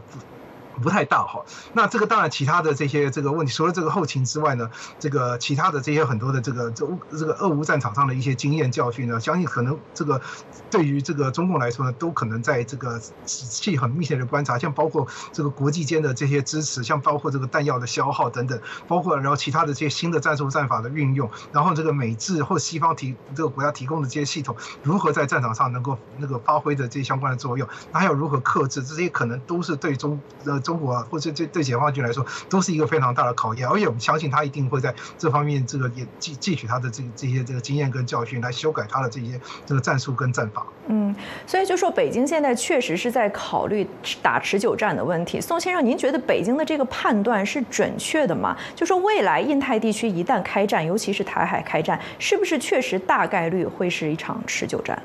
[0.82, 4.69] 不太大哈，那这个当然其他的这些这个问题，除了这个后勤之外呢，
[4.99, 10.21] 这个其他的这些很多的这个这这个俄乌战场上的一些经验教训呢，相信可能这个
[10.69, 30.61] 对于这个中共来说呢，都可能在这个仔细很密切的观察，像包括这个国际间的这些支持，像包括这个弹药的消耗等等，包括然后其他的这些新的战术战法的运用，然后这个美制或西方提这个国家提供的这些系统，如何在战场上能够那个发挥的这些相关的作用，那还有如何克制，这些可能都是对中呃。
[30.68, 40.68] 中国或者对对解放军来说，都是一个非常大的考验，而且我们相信他一定会在这方面这个也汲汲取他的这这些这个经验跟教训，来修改他的这些这个战术跟战法。
[40.88, 41.15] 嗯，
[41.45, 43.88] 所以就说北京现在确实是在考虑
[44.22, 45.39] 打持久战的问题。
[45.39, 48.57] 宋先生，您觉得北京的这个判断是准确的吗？
[48.76, 55.01] 就说未来印太地区一旦开战，尤其是台海开战，是不是确实大概率会是一场持久战？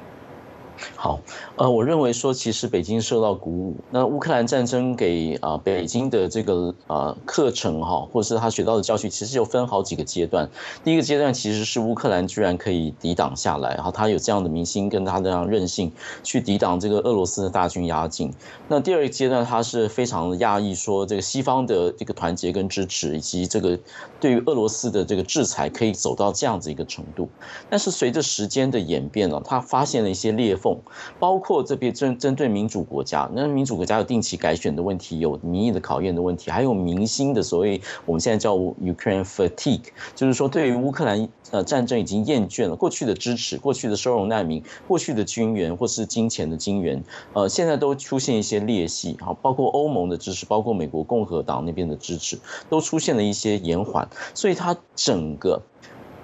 [0.96, 1.20] 好，
[1.56, 3.76] 呃，我认为说，其实北京受到鼓舞。
[3.90, 10.48] 那乌克兰战争给啊北京的这个啊课程哈，或者是他学到的教训，其实有分好几个阶段。
[10.82, 18.32] 第一个阶段其实是乌克兰居然可以抵挡下来，然后他有这样的明星跟他这样韧性去抵挡这个俄罗斯的大军压境。
[18.68, 23.78] 那第二个阶段，他是非常的讶异，说这个西方的这个团结跟支持，以及这个
[24.20, 27.28] 对于俄罗斯的这个制裁可以走到这样子一个程度。
[27.70, 30.71] 但是随着时间的演变呢，他发现了一些裂缝。
[31.18, 47.02] 包括这边针针对民主国家，那民主国家有定期改选的问题，有民意的考验的问题，还有明星的所谓我们现在叫 Ukraine fatigue，就是说对于乌克兰呃战争已经厌倦了，过去的支持，过去的收容难民，过去的军援或是金钱的金援，
[47.32, 55.62] 呃现在都出现一些裂隙，好，包括欧盟的支持，包括美国共和党那边的支持，都出现了一些延缓，所以它整个。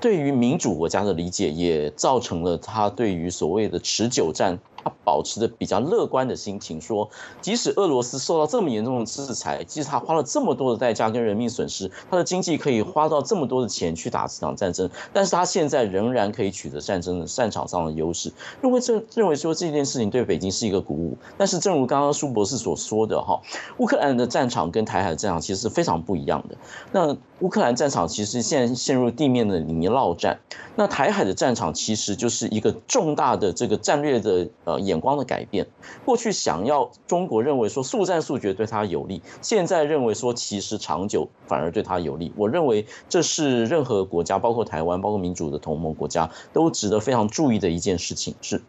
[0.00, 7.10] 对于民主国家的理解，也造成了他对于所谓的持久战他保持着比较乐观的心情，说
[7.40, 21.16] 即使俄罗斯受到这么严重的制裁，即使他花了这么多的代价跟人命损失，他的经济可以花到这么多的钱去打这场战争，但是他现在仍然可以取得战争的战场上的优势，认为这认为说这件事情对北京是一个鼓舞。
[21.36, 23.40] 但是正如刚刚舒博士所说的哈，
[23.78, 26.56] 乌克兰的战场跟台海的战场其实是非常不一样的。
[26.92, 30.40] 那乌克兰战场其实现在陷入地面的泥淖战，
[30.76, 35.66] 那台海的战场其实就是一个重大的这个战略的呃眼光的改变。
[36.04, 42.30] 过去想要中国认为说速战速决对他有利，现在认为说其实长久反而对他有利。
[42.36, 48.60] 我认为这是任何国家，包括台湾，包括民主的同盟国家，都值得非常注意的一件事情是。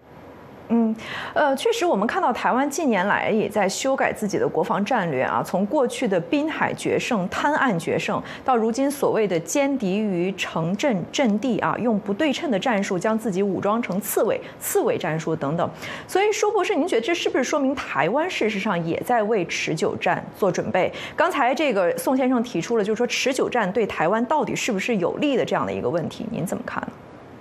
[0.71, 0.95] 嗯，
[1.33, 15.67] 呃，确实，我们看到台湾近年来也在修改自己的国防战略啊，从过去的滨海决胜、滩岸决胜，到如今所谓的歼敌于城镇阵地啊，用不对称的战术将自己武装成刺猬、刺猬战术等等。
[16.07, 20.93] 所以，舒博士，您觉得这是不是说明台湾事实上也在为持久战做准备？
[21.15, 26.89] 刚才这个宋先生提出了，就是说持久战对台湾到底是不是有利的这样的一个问题，您怎么看呢？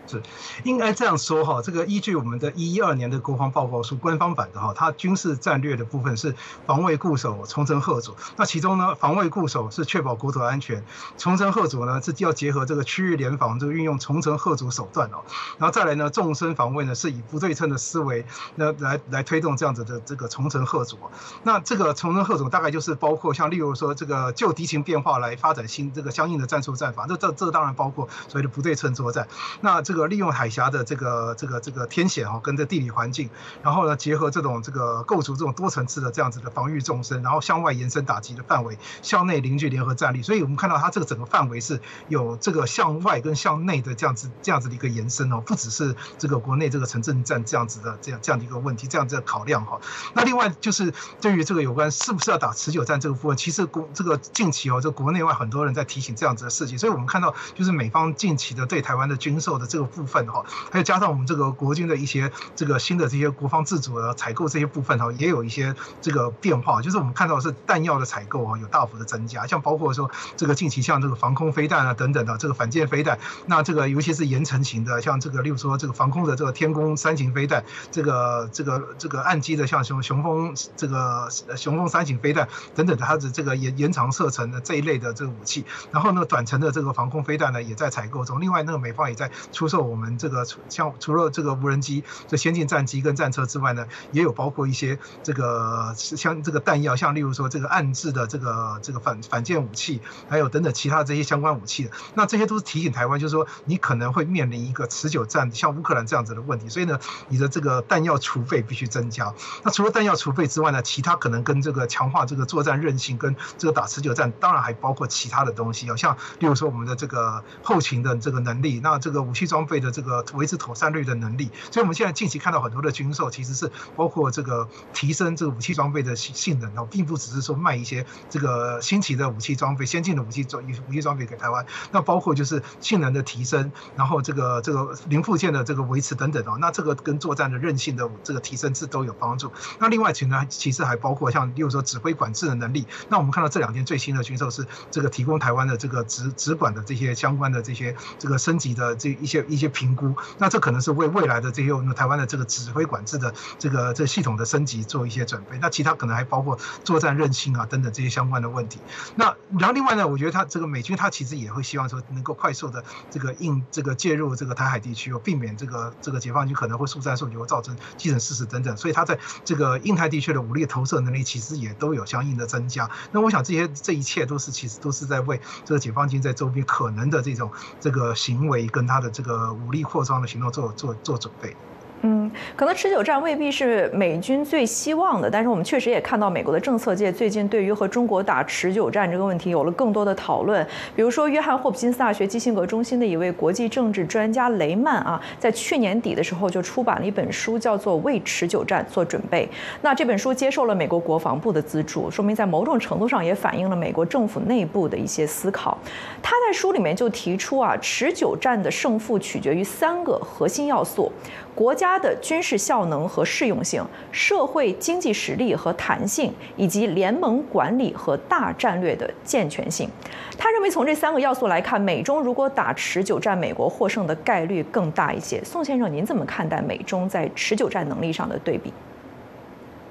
[0.09, 0.23] 是，
[0.65, 1.61] 应该这样说哈。
[1.61, 6.35] 这个依据我们的一一二年的国防报告书，官方版的哈，它军事战略的部分是
[6.67, 8.17] 防卫固守、重城贺主。
[8.37, 10.83] 那其中呢，防卫固守是确保国土安全，
[11.19, 15.21] 重城贺主呢是要结合这个区域联防，这个运用重城贺主手段哦。
[15.59, 20.97] 然后再来呢，纵深防卫呢是以不对称的思维那来来推动这样子的这个重城贺主。
[21.43, 27.07] 那这个重城贺主大概就是包括像例如说这个就敌情变化来发展新这个相应的战术战法。
[27.07, 29.29] 这这这当然包括所谓的不对称作战。
[29.61, 29.98] 那这个。
[30.07, 33.31] 利用海峡的这个这个这个天险哦，跟这地理环境，
[33.63, 40.23] 然后呢，结合这种这个构筑这种多层次的这样子的防御纵深，然后向外延伸打击的范围，向内凝聚联合战力。
[40.23, 49.81] 所以我们看到它这个整个范围是有这个向外跟向内的这样子这样子的一个延伸哦，不只是这个国内这个城镇战这样子的这样这样的一个问题，这样子的考量哈。
[50.15, 59.88] 那另外就是对于这个有关是不是要打持久战这个部分，其实国这个近期哦，这国内外很多人在提醒这样子的事情，所以我们看到就是美方近期的对台湾的军售的这个。
[59.89, 89.78] 部分哈，还有加上我们这个国军的一些这个新的这些国防自主的采购这些部分哈，也有一些这个变化，就是我们看到是弹药的采购啊有大幅的增加，像包括说这个近期像这个防空飞弹啊等等的这个反舰飞弹，那这个尤其是延程型的，像这个例如说这个防空的这个天宫三型飞弹，这个这个这个岸基的像雄雄风这个雄风三型飞弹等等的，它的这个延延长射程的这一类的这个武器，然后呢短程的这个防空飞弹呢也在采购中，另外那个美方也在出售。
[89.83, 101.91] 我们这个像除了这个无人机、这先进战机跟战车之外呢，也有包括一些这个像这个弹药，像例如说这个暗制的这个这个反反舰武器，还有等等其他这些相关武器。
[102.15, 106.69] 那这些都是提醒台湾，就是说你可能会面临一个持久战，像乌克兰这样子的问题。
[106.69, 106.99] 所以呢，
[107.29, 109.33] 你的这个弹药储备必须增加。
[109.63, 119.79] 那除了弹药储备之外呢，其他可能跟这个强化这个作战韧性跟这个打持久战，当然还包括其他的东西，像例如说我们的这个后勤的这个能力，那这个武器装费。
[119.79, 139.53] 的这个维持妥善率的能力，所以我们现在近期看到很多的军售，其实是包括这个提升这个武器装备的性性能哦，并不只是说卖一些这个新奇的武器装备、先进的武器装武器装备给台湾，那包括就是性能的提升，然后这个这个零附件的这个维持等等哦，那这个跟作战的韧性的这个提升是都有帮助。
[139.79, 142.85] 那另外其呢，其实还包括像例如说指挥管制的能力。
[143.09, 149.69] 那我们看到这两天最新的军售是这个提供台湾的这个直直管的这些相关的这些这个升级的这一些一一些。
[149.69, 155.59] 评估，那这可能是为未来的这些我们台湾的这个指挥管制的这个这系统的升级做一些准备。
[155.61, 158.81] 那其他可能还包括作战韧性啊等等这些相关的问题。
[159.15, 168.77] 那然后另外呢，我觉得他这个美军他其实也会希望说能够快速的这个应这个介入这个台海地区，避免这个这个解放军可能会速战速决，造成基层事实等等。
[168.77, 172.91] 所以他在这个印太地区的武力投射能力其实也都有相应的增加。
[173.13, 179.38] 那我想这些这一切都是其实都是在为这个解放军在周边可能的这种这个行为跟他的这个。
[179.39, 181.59] 呃武力扩张的行动做做做准备。
[182.03, 190.65] 嗯，可能持久战未必是美军最希望的，但是我们确实也看到美国的政策界最近对于和中国打持久战这个问题有了更多的讨论。
[190.95, 199.45] 比如说，约翰霍普金斯大学基辛格中心的一位国际政治专家雷曼啊，在去年底的时候就出版了一本书，叫做《为持久战做准备》。
[199.83, 205.77] 那这本书接受了美国国防部的资助，说明在某种程度上也反映了美国政府内部的一些思考。
[206.23, 211.11] 他在书里面就提出啊，持久战的胜负取决于三个核心要素：
[211.59, 211.99] 国家。
[211.99, 219.91] 的军事效能和适用性、社会经济实力和弹性，以及联盟管理和大战略的健全性。
[220.39, 225.43] 他认为，从这三个要素来看，美中如果打持久战，美国获胜的概率更大一些。
[225.43, 228.73] 宋先生，您怎么看待美中在持久战能力上的对比？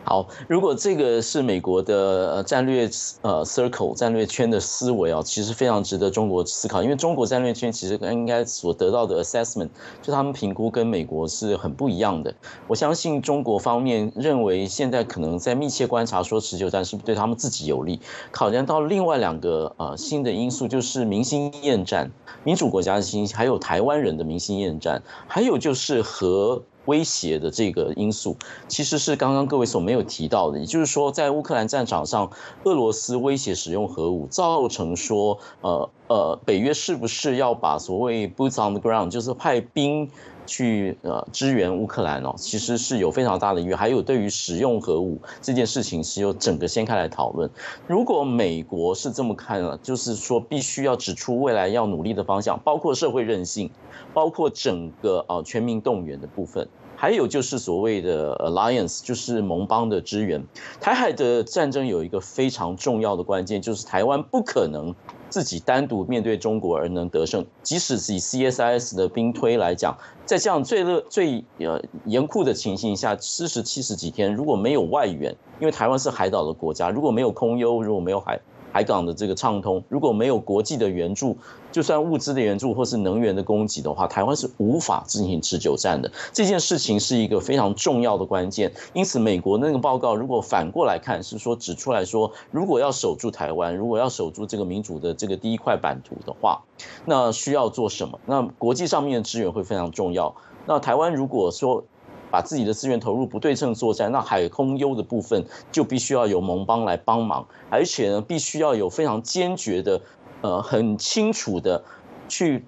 [0.09, 2.89] 好，如果这个是美国的战略
[3.23, 9.67] 呃 circle 战略圈的思维啊，其实非常值得中国思考，因为中国战略圈其实应该所得到的 assessment
[10.01, 12.33] 就他们评估跟美国是很不一样的。
[12.67, 17.99] 我相信中国方面认为现在可能在密切观察说持久战是不是对他们自己有利，
[18.31, 22.09] 考量到另外两个呃新的因素，就是民心厌战，
[22.45, 26.63] 民主国家的心，还有台湾人的民心厌战，还有就是和。
[26.88, 28.35] 威胁的这个因素，
[28.67, 32.29] 其实是刚刚各位所没有提到的，也就是说，在乌克兰战场上，
[32.63, 40.09] 俄罗斯威胁使用核武，造成说，呃呃，北约是不是要把所谓 boots on the ground，就是派兵
[40.47, 43.75] 去呃支援乌克兰哦，其实是有非常大的疑虑。
[43.75, 47.47] 还有对于使用核武这件事情，是由整个掀开来讨论。
[47.85, 53.69] 如果美国是这么看了，就是说必须要指出未来要努力的方向，包括社会韧性。
[54.13, 60.43] 包括整个啊全民动员的部分，还有就是所谓的 alliance，就是盟邦的支援。
[60.79, 64.95] 台海的战争有一个非常重要的关键，就是台湾不可能
[65.30, 67.45] 自己单独面对中国而能得胜。
[67.63, 78.39] 即使是以 CSIS 的兵推来讲，在这样最热最呃严酷的情形下，四十七十几天，如果没有外援，因为台湾是海岛的国家，如果没有空优，如果没有海。
[78.72, 81.38] 海港的这个畅通，如果没有国际的援助，
[81.72, 86.11] 就算物资的援助或是能源的供给的话，台湾是无法进行持久战的。
[86.32, 88.72] 这件事情是一个非常重要的关键。
[88.93, 96.61] 因此，美国那个报告如果反过来看，是说指出来说，如果要守住台湾，如果要守住这个民主的这个第一块版图的话，
[97.05, 98.20] 那需要做什么？
[98.26, 100.36] 那国际上面的支援会非常重要。
[100.65, 101.84] 那台湾如果说，
[102.30, 110.01] 把自己的资源投入不对称作战，那海空优的部分就必须要有盟邦来帮忙，而且呢，必须要有非常坚决的、
[110.41, 111.84] 呃，很清楚的
[112.28, 112.63] 去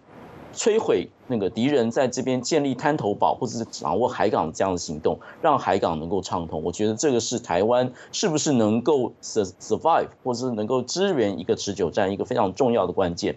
[0.54, 6.64] 摧毁那个敌人在这边建立滩头堡或者是掌握海港这样的行动，让海港能够畅通。
[6.64, 13.36] 我觉得这个是台湾是不是能够 survive 或者是能够支援一个持久战一个非常重要的关键。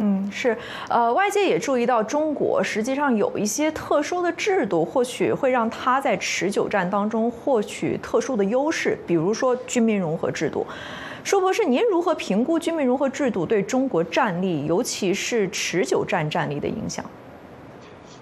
[0.00, 0.56] 嗯，是，
[0.88, 10.64] 呃，外界也注意到中国实际上有一些特殊的制度，或许会让它在持久战当中获取特殊的优势，比如说军民融合制度。
[11.24, 17.04] 舒博士，您如何评估军民融合制度对中国战力，尤其是持久战战力的影响？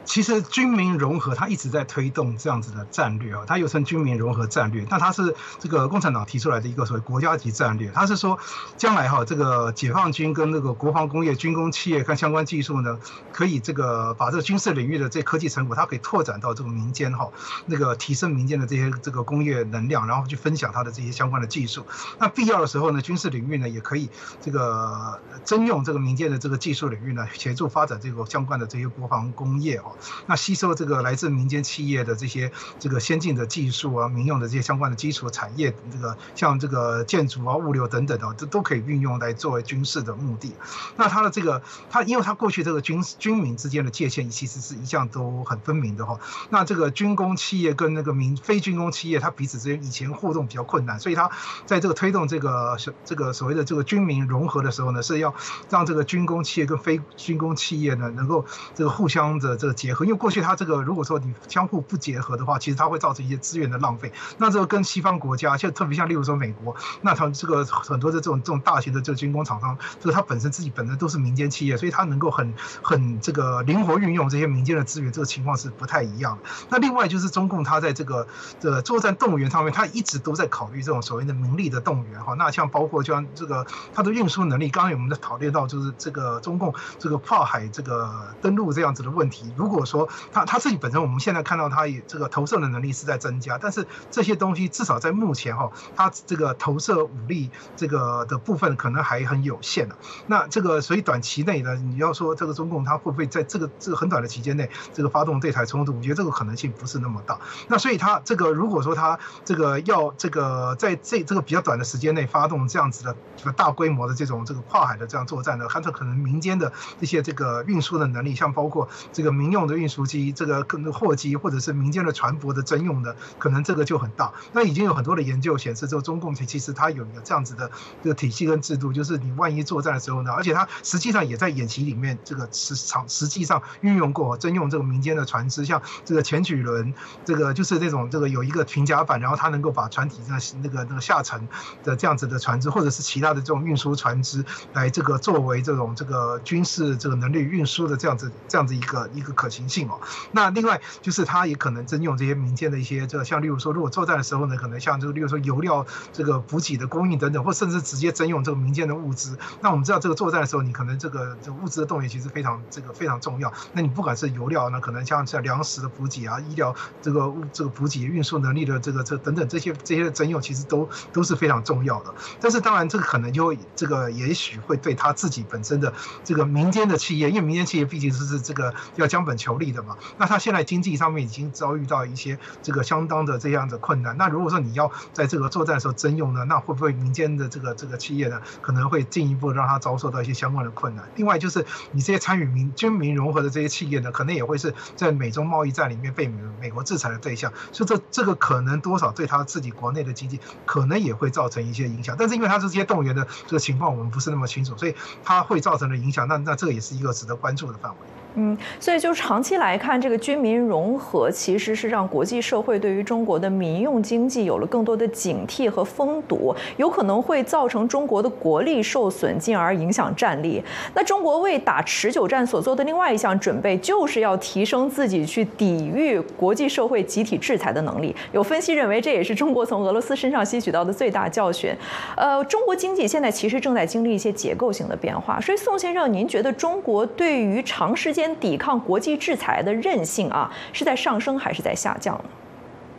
[0.07, 4.87] 其实军民融合，它一直在推动这样子的战略啊，它又称军民融合战略。
[4.89, 7.91] 那它是这个共产党提出来的一个所谓国家级战略。
[7.93, 8.39] 它是说，
[8.77, 12.99] 将来哈，这个解放军跟那个国防工业、军工企业跟相关技术呢，
[13.33, 17.29] 可以这个把这个军事领域的这科技成果，它可以拓展到这个民间哈，
[17.67, 21.85] 那个提升民间的这些这个工业能量，然后去分享它的这些相关的技术。
[22.19, 24.09] 那必要的时候呢，军事领域呢也可以
[24.41, 29.93] 这个征用这个民间的这个技术领域呢，协助发展这个相关的这些国防工业哦。
[30.27, 40.55] 那吸收这个来自民间企业的这些这个先进的技术啊，民用的这些相关的基础产业，这个像这个建筑啊、物流等等的，这都可以运用来作为军事的目的。
[40.97, 46.19] 那它的这个，它因为它过去这个军军民之间的界限其实是一向都很分明的哈。
[46.51, 51.31] 那这个军工企业跟那个民非军工企业，它彼此之间以前互动比较困难，所以它
[51.65, 55.35] 在这个推动这个这个所谓的这个军民融合的时候呢，是要
[55.71, 58.45] 让这个军工企业跟非军工企业呢，能够
[58.75, 60.05] 这个互相的这个结合。
[60.05, 64.13] 因为过去它这个如果说你相互不结合的话，其实它会造成一些资源的浪费。
[64.39, 76.43] 那这个跟西方国家，就特别像例如说美国，那它这个很多的这种这种大型的这个军工厂商，就是它本身自己本身都是民间企业，所以它能够很很这个灵活运用这些民间的资源，这个情况是不太一样的。
[76.71, 78.27] 那另外就是中共它在这个
[78.61, 82.35] 这个作战动员上面，它一直都在考虑这种所谓的民力的动员哈。
[82.35, 99.95] 那像包括像这个它的运输能力，刚刚我们在讨论到就是这个中共这个跨海这个登陆这样子的问题，如果如果说他他自己本身，我们现在看到他也这个投射的能力是在增加，但是这些东西至少在目前哈，他这个投射武力这个的部分可能还很有限的。
[100.29, 105.95] 那这个所以短期内呢，你要说这个中共他会不会在这个这个很短的期间内这个发动对台冲突？
[105.95, 107.39] 我觉得这个可能性不是那么大。
[107.69, 119.66] 那所以他这个如果说他这个要这个在这这个比较短的时间内发动这样子的这个大规模的这种这个跨海的这样作战呢，他这可能民间的这些这个运输的能力，像包括这个民用。
[119.67, 124.33] 的运输机，这个可能货机或者是民间的船舶的征用的，可能这个就很大。
[124.53, 127.71] 那已经有很多的研究显示，这个中共其其实它有一个这样子的
[128.03, 136.95] 这个体系跟制度，就是你万一作战的时候呢，而且它实际上也在演习里面这个实场实际上运用过征用这个民间的船只，像这个前取轮，
[137.25, 141.49] 这个就是这种这个有一个平甲板，然后它能够把船体那那个那个下沉
[141.83, 150.01] 的这样子的船只，或者是其他的这种运输船只来这个作为这种这个军事这个能力运输的这样子这样子一个一个可行性哦。
[150.33, 159.39] 那另外就是它也可能征用这些民间的一些这个像例如说，如果作战的时候呢，可能像这个例如说油料这个补给的供应等等，或甚至直接征用这个民间的物资。
[159.61, 163.53] 那我们知道这个作战的时候，你可能这个这物资的动员其实非常这个非常重要。
[163.73, 172.15] 那你不管是油料呢，可能像像粮食的补给啊，医疗这个这个补给运输能力的这个这等等这些这些征用，其实都都是非常重要的。
[172.41, 175.93] 但是当然这个可能就会这个也许会对他自己本身的
[176.25, 179.97] 这个民间的企业，因为民间企业毕竟是是这个要将本求利的嘛。
[180.19, 184.17] 那他现在经济上面已经遭遇到一些这个相当的这样的困难。
[184.17, 191.05] 那如果说你要在这个作战的时候征用呢，那会不会民间的这个这个企业呢，可能会进一步让他遭受到一些相关的困难？
[191.17, 202.17] 另外就是你这些参与民军民融合的这些企业呢，可能也会是在美中贸易战里面被美美国制裁的对象，所以这这个可能多少对他自己国内的经济可能也会造成一些影响。
[202.19, 208.26] 但是因为他这些动员的这个情况我们不是那么清楚，所以它会造成的影响，那那这个也是一个值得关注的范围。
[208.37, 220.63] 嗯，所以就长期来看，这个军民融合其实是让国际社会对于中国的民用经济有了更多的警惕和封堵，有可能会造成中国的国力受损，进而影响战力。
[220.95, 228.15] 那中国为打持久战所做的另外一项准备，就是要提升自己去抵御国际社会集体制裁的能力。
[228.33, 231.75] 有分析认为，这也是中国从俄罗斯身上吸取到的最大教训。
[232.17, 242.25] 呃，中国经济现在其实正在经历一些结构性的变化，所以宋先生，您觉得中国对于长时间抵抗国际制裁的韧性啊，是在上升还是在下降呢？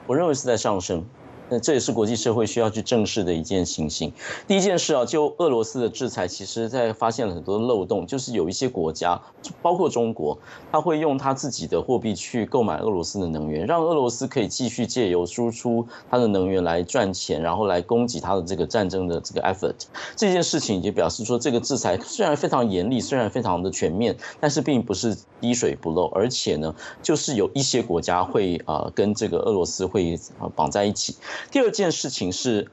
[0.05, 1.03] 我认为是在上升。
[1.50, 4.12] 那这也是国际社会需要去正视的一件情形。
[4.48, 9.22] 第一件事啊，就俄罗斯的制裁，其实在发现了很多漏洞，就是有一些国家，
[9.62, 10.38] 包括中国，
[10.72, 19.76] 他会用他自己的货币去购买俄罗斯的能源，让俄罗斯可以继续借由输出它的能源来赚钱，然后来供给他的这个战争的这个 effort。
[20.16, 31.16] 这件事情也表示说，这个制裁虽然非常严厉，虽然非常的全面，但是并不是滴水不漏，而且呢，就是有一些国家会啊跟这个俄罗斯会啊绑在一起。
[31.51, 32.69] 第二件事情是，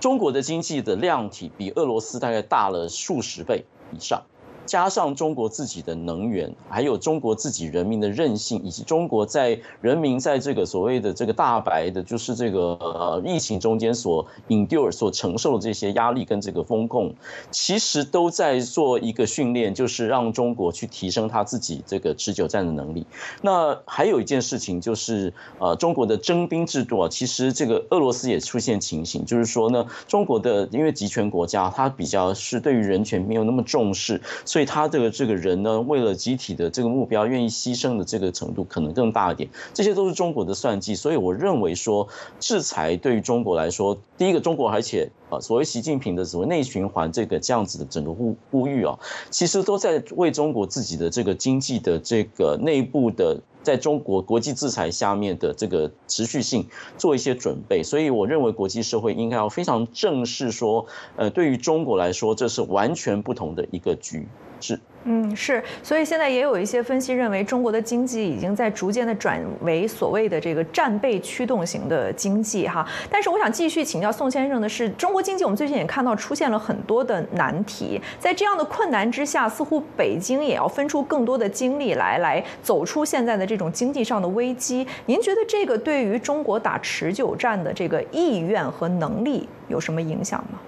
[0.00, 4.22] 中国的经济的量体比俄罗斯大概大了数十倍以上。
[4.66, 17.14] 加上中国自己的能源，还有中国自己人民的韧性，以及中国在人民在这个所谓的这个大白的，就是这个呃疫情中间所 endure 所承受的这些压力跟这个风控，
[17.50, 23.06] 其实都在做一个训练，就是让中国去提升他自己这个持久战的能力。
[23.42, 34.20] 那还有一件事情就是，呃，中国的征兵制度啊，其实这个俄罗斯也出现情形，就是说呢，中国的因为集权国家，它比较是对于人权没有那么重视。
[34.64, 39.50] 他这个这个人呢，为了集体的这个目标，愿意牺牲的这个程度可能更大一点。
[39.74, 40.94] 这些都是中国的算计。
[40.94, 42.08] 所以我认为说，
[42.40, 48.98] 制裁对于中国来说，第一个中国，而且啊，所谓习近平的所谓内循环这个这样子的整个呼呼吁啊，
[49.30, 53.40] 其实都在为中国自己的这个经济的这个内部的。
[53.66, 60.86] 在中国国际制裁下面的这个持续性做一些准备，所以我认为国际社会应该要非常正视说，
[61.16, 64.28] 呃，对于中国来说，这是完全不同的一个局
[64.60, 64.78] 势。
[65.08, 72.84] 嗯，是，所以现在也有一些分析认为，中国的经济已经在逐渐的转为所谓的这个战备驱动型的经济哈。
[73.08, 84.84] 但是我想继续请教宋先生的是，中国经济我们最近也看到出现了很多的难题，在这样的困难之下，似乎北京也要分出更多的精力来，来走出现在的这种经济上的危机。
[85.06, 90.58] 您觉得这个对于中国打持久战的这个意愿和能力有什么影响吗？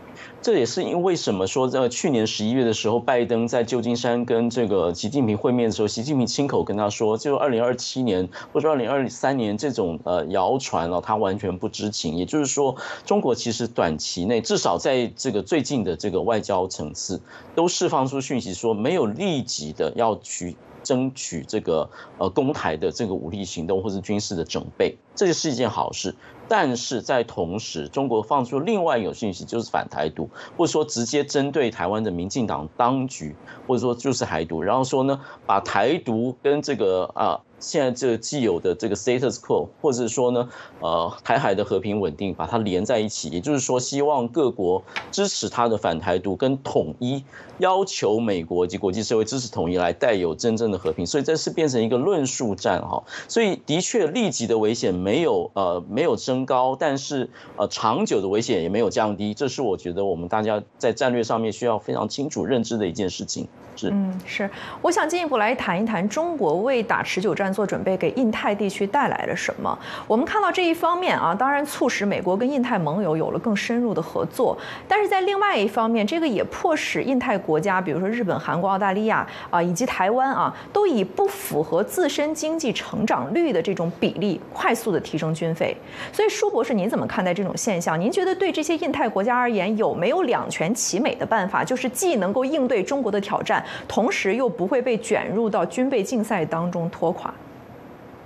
[0.40, 12.16] 这也是因为什么说，在去年十一月的时候，拜登在旧金山跟这个习近平会面的时候，习近平亲口跟他说，就二零二七年或者二零二三年这种呃谣传哦，他完全不知情。
[12.16, 12.74] 也就是说，
[13.04, 17.20] 中国其实短期内至少在这个最近的这个外交层次，
[17.56, 20.56] 都释放出讯息说，没有立即的要去
[20.88, 24.96] 争取这个呃攻台的这个武力行动或是军事的准备。
[25.14, 26.14] 这就是一件好事。
[26.48, 33.36] 但是在同时，中国放出另外一种讯息，就是反台独，或者说直接针对台湾的民进党当局，
[33.66, 37.40] 或者说就是台独，然后说呢，把台独跟这个啊。
[37.60, 40.48] 现在这既有的这个 status quo，或者是说呢，
[40.80, 47.24] 呃，台海的和平稳定，把它连在一起，也就是说，希望各国支持他的反台独跟统一，
[47.58, 51.04] 要求美国及国际社会支持统一，来带有真正的和平。
[51.04, 53.02] 所以这是变成一个论述战哈。
[53.26, 59.34] 所以的确，立即的危险没有呃没有升高，但是呃长久的危险也没有降低。
[59.34, 63.48] 这是我觉得我们大家在战略上面需要非常清楚认知的一件事情。
[63.74, 64.48] 是，嗯，是。
[64.82, 67.47] 我想进一步来谈一谈中国为打持久战。
[67.52, 69.78] 做准备给印太地区带来了什么？
[70.06, 74.56] 我们看到这一方面啊，当然促使美国跟印太盟友有了更深入的合作。
[74.86, 85.76] 但是在另外一方面，这个也迫使印太国家，比如说日本、韩国、澳大利亚啊，以及台湾啊，都以不符合自身经济成长率的这种比例，快速的提升军费。
[86.12, 88.00] 所以，舒博士，您怎么看待这种现象？
[88.00, 97.32] 您觉得对这些印太国家而言，有没有两全其美的办法，就是既能够应对中国的挑战，同时又不会被卷入到军备竞赛当中拖垮？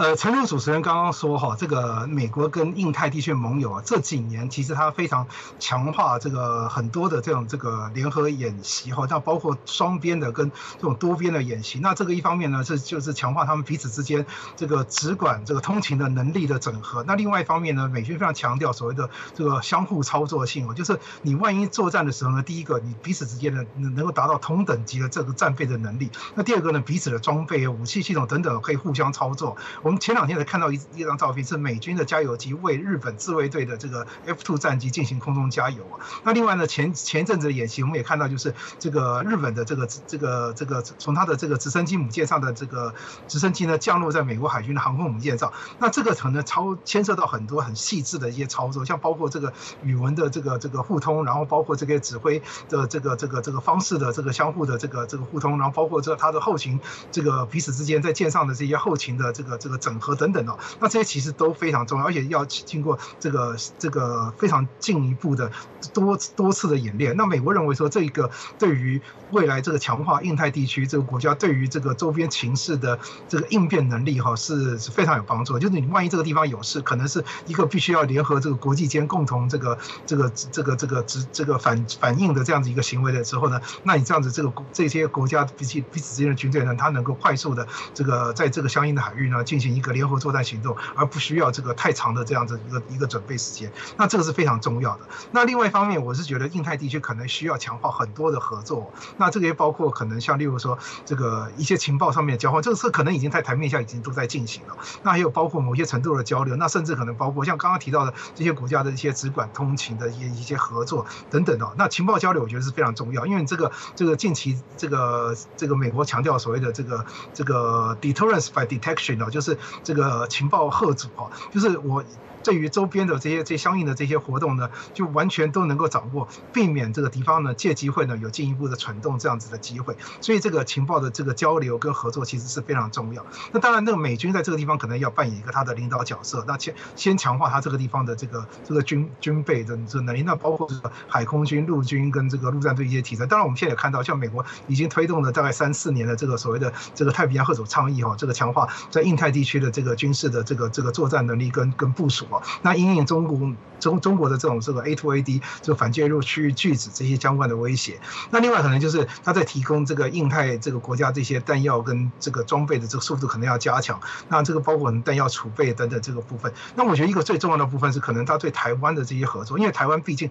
[0.00, 5.26] 呃，陈如主持人刚刚说哈，这个美国跟印太地区盟友啊，这几年其实他非常
[5.58, 11.80] 强化这个很多的这种这个联合演习哈，那包括双边的跟这种多边的演习。
[11.80, 14.24] 那这个一方面呢是就是强化他们彼此之间
[14.56, 17.04] 这个直管这个通勤的能力的整合。
[17.06, 26.10] 那另外一方面呢，美军非常强调所谓的这个相互操作性哦，就是你万一作战的时候呢，第一个你彼此之间的能能够达到同等级的这个战备的能力。
[26.36, 29.58] 那第二个呢，彼此的装备、武器系统等等可以互相操作。
[29.82, 36.00] 我们前两天才看到一一张照片，是美军的加油机为日本自卫队的这个 F2 战机进行空中加油啊。
[36.24, 42.94] 那另外呢，前前阵子的演习，我们也看到，就是这个日本的这个这个这个从它的这个直升机母舰上的这个
[43.26, 45.52] 直升机呢，降落在美国海军的航空母舰上。
[45.78, 56.78] 那这个可能超牵涉到很多很细致的一些操作，像包括这个语文的这个这个互通，然后包括这个指挥的这个这个这个方式的这个相互的这个这个互通，然后包括这它的后勤
[57.10, 59.30] 这个彼此之间在舰上的这些后勤的。
[59.32, 65.50] 这个这个整合等等哦，那这些其实都非常重要，而且要经过这个这个非常进一步的
[65.92, 67.16] 多多次的演练。
[67.16, 69.00] 那美国认为说，这个对于
[69.30, 75.58] 未来这个强化印太地区这个国家对于这个周边情势的这个应变能力哈，是是非常有帮助。
[75.58, 89.30] 就是你万一这个地方有事，可能是一个必须要联合这个国际间共同这个这个这个这个直这个反反应的这样子一个行为的时候呢，那你这样子这个这些国家彼此彼此之间的军队呢，它能够快速的这个在这个相应的海域。
[89.30, 95.00] 呢进进行一个联合作战行动，而不需要这个太长的这样子一个一个准备时间，那这个是非常重要的。
[95.32, 104.76] 那另外一方面，我是觉得印太地区可能需要强化很多的合作，那这个也包括可能像例如说这个一些情报上面交换，这个是可能已经在台面下已经都在进行了。
[105.02, 111.70] 那还有包括某些程度的交流，那甚至可能包括像刚刚提到的这些国家的一些直管通勤的一些一些合作等等的。
[111.76, 117.04] 那情报交流我觉得是非常重要，因为这个这个近期这个这个美国强调所谓的这个
[117.34, 119.30] 这个 deterrence by detection 哦。
[119.30, 119.49] 就是
[119.82, 122.04] 这个情报贺主哈，就是我。
[122.42, 129.94] 对于周边的这些这相应的这些活动呢，就完全都能够掌握，避免这个敌方呢借机会呢有进一步的蠢动这样子的机会。
[130.22, 133.26] 所以这个情报的这个交流跟合作其实是非常重要。
[133.52, 136.42] 那当然，那个美军在这个地方可能要扮演一个他的领导角色。
[136.48, 140.22] 那先先强化他这个地方的这个这个军军备的这能力。
[140.22, 143.26] 那包括这个海空军、陆军跟这个陆战队一些题材。
[143.26, 152.42] 当然，我们现在也看到，像美国已经推动了大概三四年的这个所谓的这个太平洋贺主倡议哈，这个强化在印太地地区的这个军事的这个这个作战能力跟跟部署啊。
[152.60, 157.98] 那因应中国中中国的这种这个 A to A D 就反介入区域拒止这些相关的威胁，
[158.30, 166.52] 那另外可能就是他在提供这个印太这个国家这些弹药跟这个装备的这个速度可能要加强，那这个包括我们弹药储备等等这个部分。
[166.74, 170.30] 那我觉得一个最重要的部分是可能他对台湾的这些合作，因为台湾毕竟。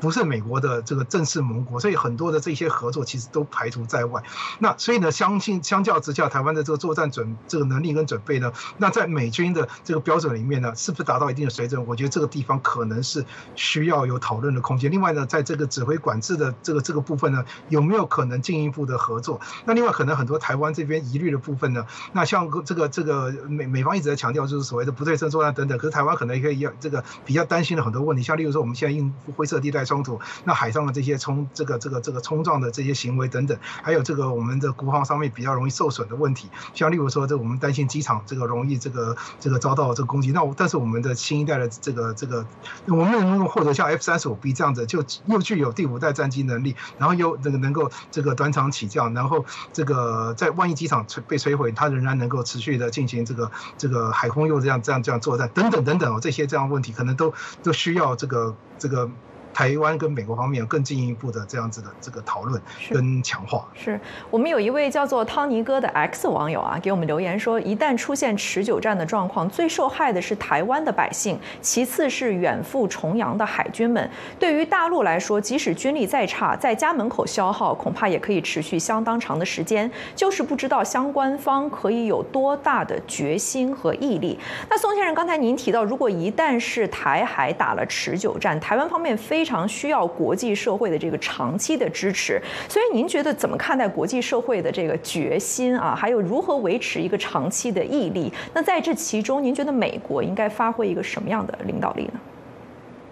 [0.00, 4.22] 不是美国的这个正式盟国，所以很多的这些合作其实都排除在外。
[4.58, 11.86] 那所以呢，相信相较之下，台湾的这个作战准这个能力跟准备呢，那在美军的这个标准里面呢，是不是达到一定的水准？
[11.86, 13.24] 我觉得这个地方可能是
[13.54, 14.90] 需要有讨论的空间。
[14.90, 19.40] 另外呢，在这个指挥管制的这个这个部分呢，有没有可能进一步的合作？
[19.64, 29.85] 那另外可能很多台湾这边疑虑的部分呢，那像这个这个美美方一直在强调就是所谓的不对称作战等等，可是台湾可能也可以要这个比较担心的很多问题，像例如说我们现在应灰色地带。
[29.86, 42.44] 冲突，那海上的这些冲这个这个这个冲撞的这些行为等等，还有这个我们的国防上面比较容易受损的问题，像例如说这我们担心机场这个容易这个这个遭到这个攻击，那我但是我们的新一代的这个这个
[42.86, 57.32] 我们能够获得像 F 三十五 B 这样子，就又具有第五代战机能力，然后又这个能够这个短场起降，然后这个在万一机场被摧毁，它仍然能够持续的进行这个这个海空又这样这样这样作战等等等等哦，这些这样问题可能都
[57.62, 59.08] 都需要这个这个。
[59.56, 63.66] 台湾跟美国方面有更进一步的这样子的这个讨论跟强化。
[63.74, 63.98] 是
[64.30, 74.10] 我们有一位叫做汤尼哥的 X 网友啊，给我们留言说，一旦出现持久战的状况，最受害的是台湾的百姓，其次是远赴重洋的海军们。
[74.38, 79.90] 对于大陆来说，即使军力再差，在家门口消耗，恐怕也可以持续相当长的时间。
[80.14, 84.38] 就是不知道相关方可以有多大的决心和毅力。
[84.68, 95.94] 那宋先生，刚才您提到，如果一旦是台海打了持久战，台湾方面非非常需要国际社会的这个长期的支持，所以您觉得怎么看待国际社会的这个决心啊？
[95.94, 98.32] 还有如何维持一个长期的毅力？
[98.52, 102.20] 那在这其中，您觉得美国应该发挥一个什么样的领导力呢？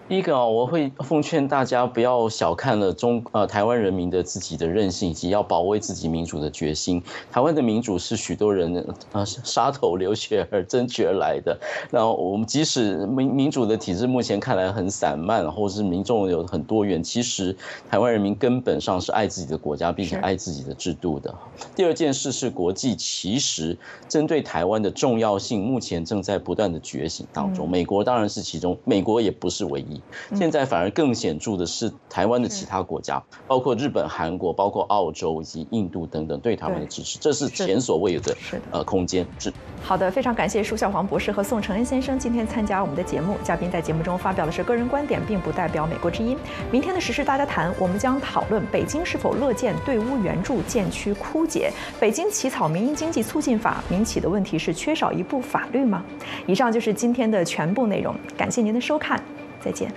[0.06, 7.02] 第一个啊，我会奉劝大家不要小看了中呃台湾人民的自己的韧性以及要保卫自己民主的决心。
[7.32, 11.58] 台湾的民主是许多人呃杀头流血而争取而来的。
[11.90, 17.56] 那我们即使民民主的体制目前看来很散漫，或者是民众有很多元，其实
[17.90, 21.34] 台湾人民根本上是爱自己的国家，并且爱自己的制度的。
[21.74, 23.74] 第二件事是国际其实
[24.06, 27.66] 针对台湾的重要性，目前正在不断的觉醒当中。
[27.66, 29.93] 美国当然是其中，美国也不是唯一。
[30.34, 38.36] 现在反而更显著的是台湾的其他国家，包括日本、韩国、包括澳洲以及印度等等对他们的支持，这是前所未有的
[38.70, 39.26] 呃空间。
[39.38, 43.36] 是好的，非常感谢舒孝黄博士和宋承恩先生今天参加我们的节目。
[43.42, 46.36] 嘉宾在节目中发表的是个人观点，并不代表美国之音。
[46.70, 51.70] 明天的时事大家谈，我们将讨论北京是否乐见对乌援助渐趋枯竭。
[52.00, 56.02] 北京起草民营经济促进法，民起的问题是缺少一部法律吗？
[56.46, 59.22] 以上就是今天的全部内容，感谢您的收看。
[59.64, 59.90] 再见。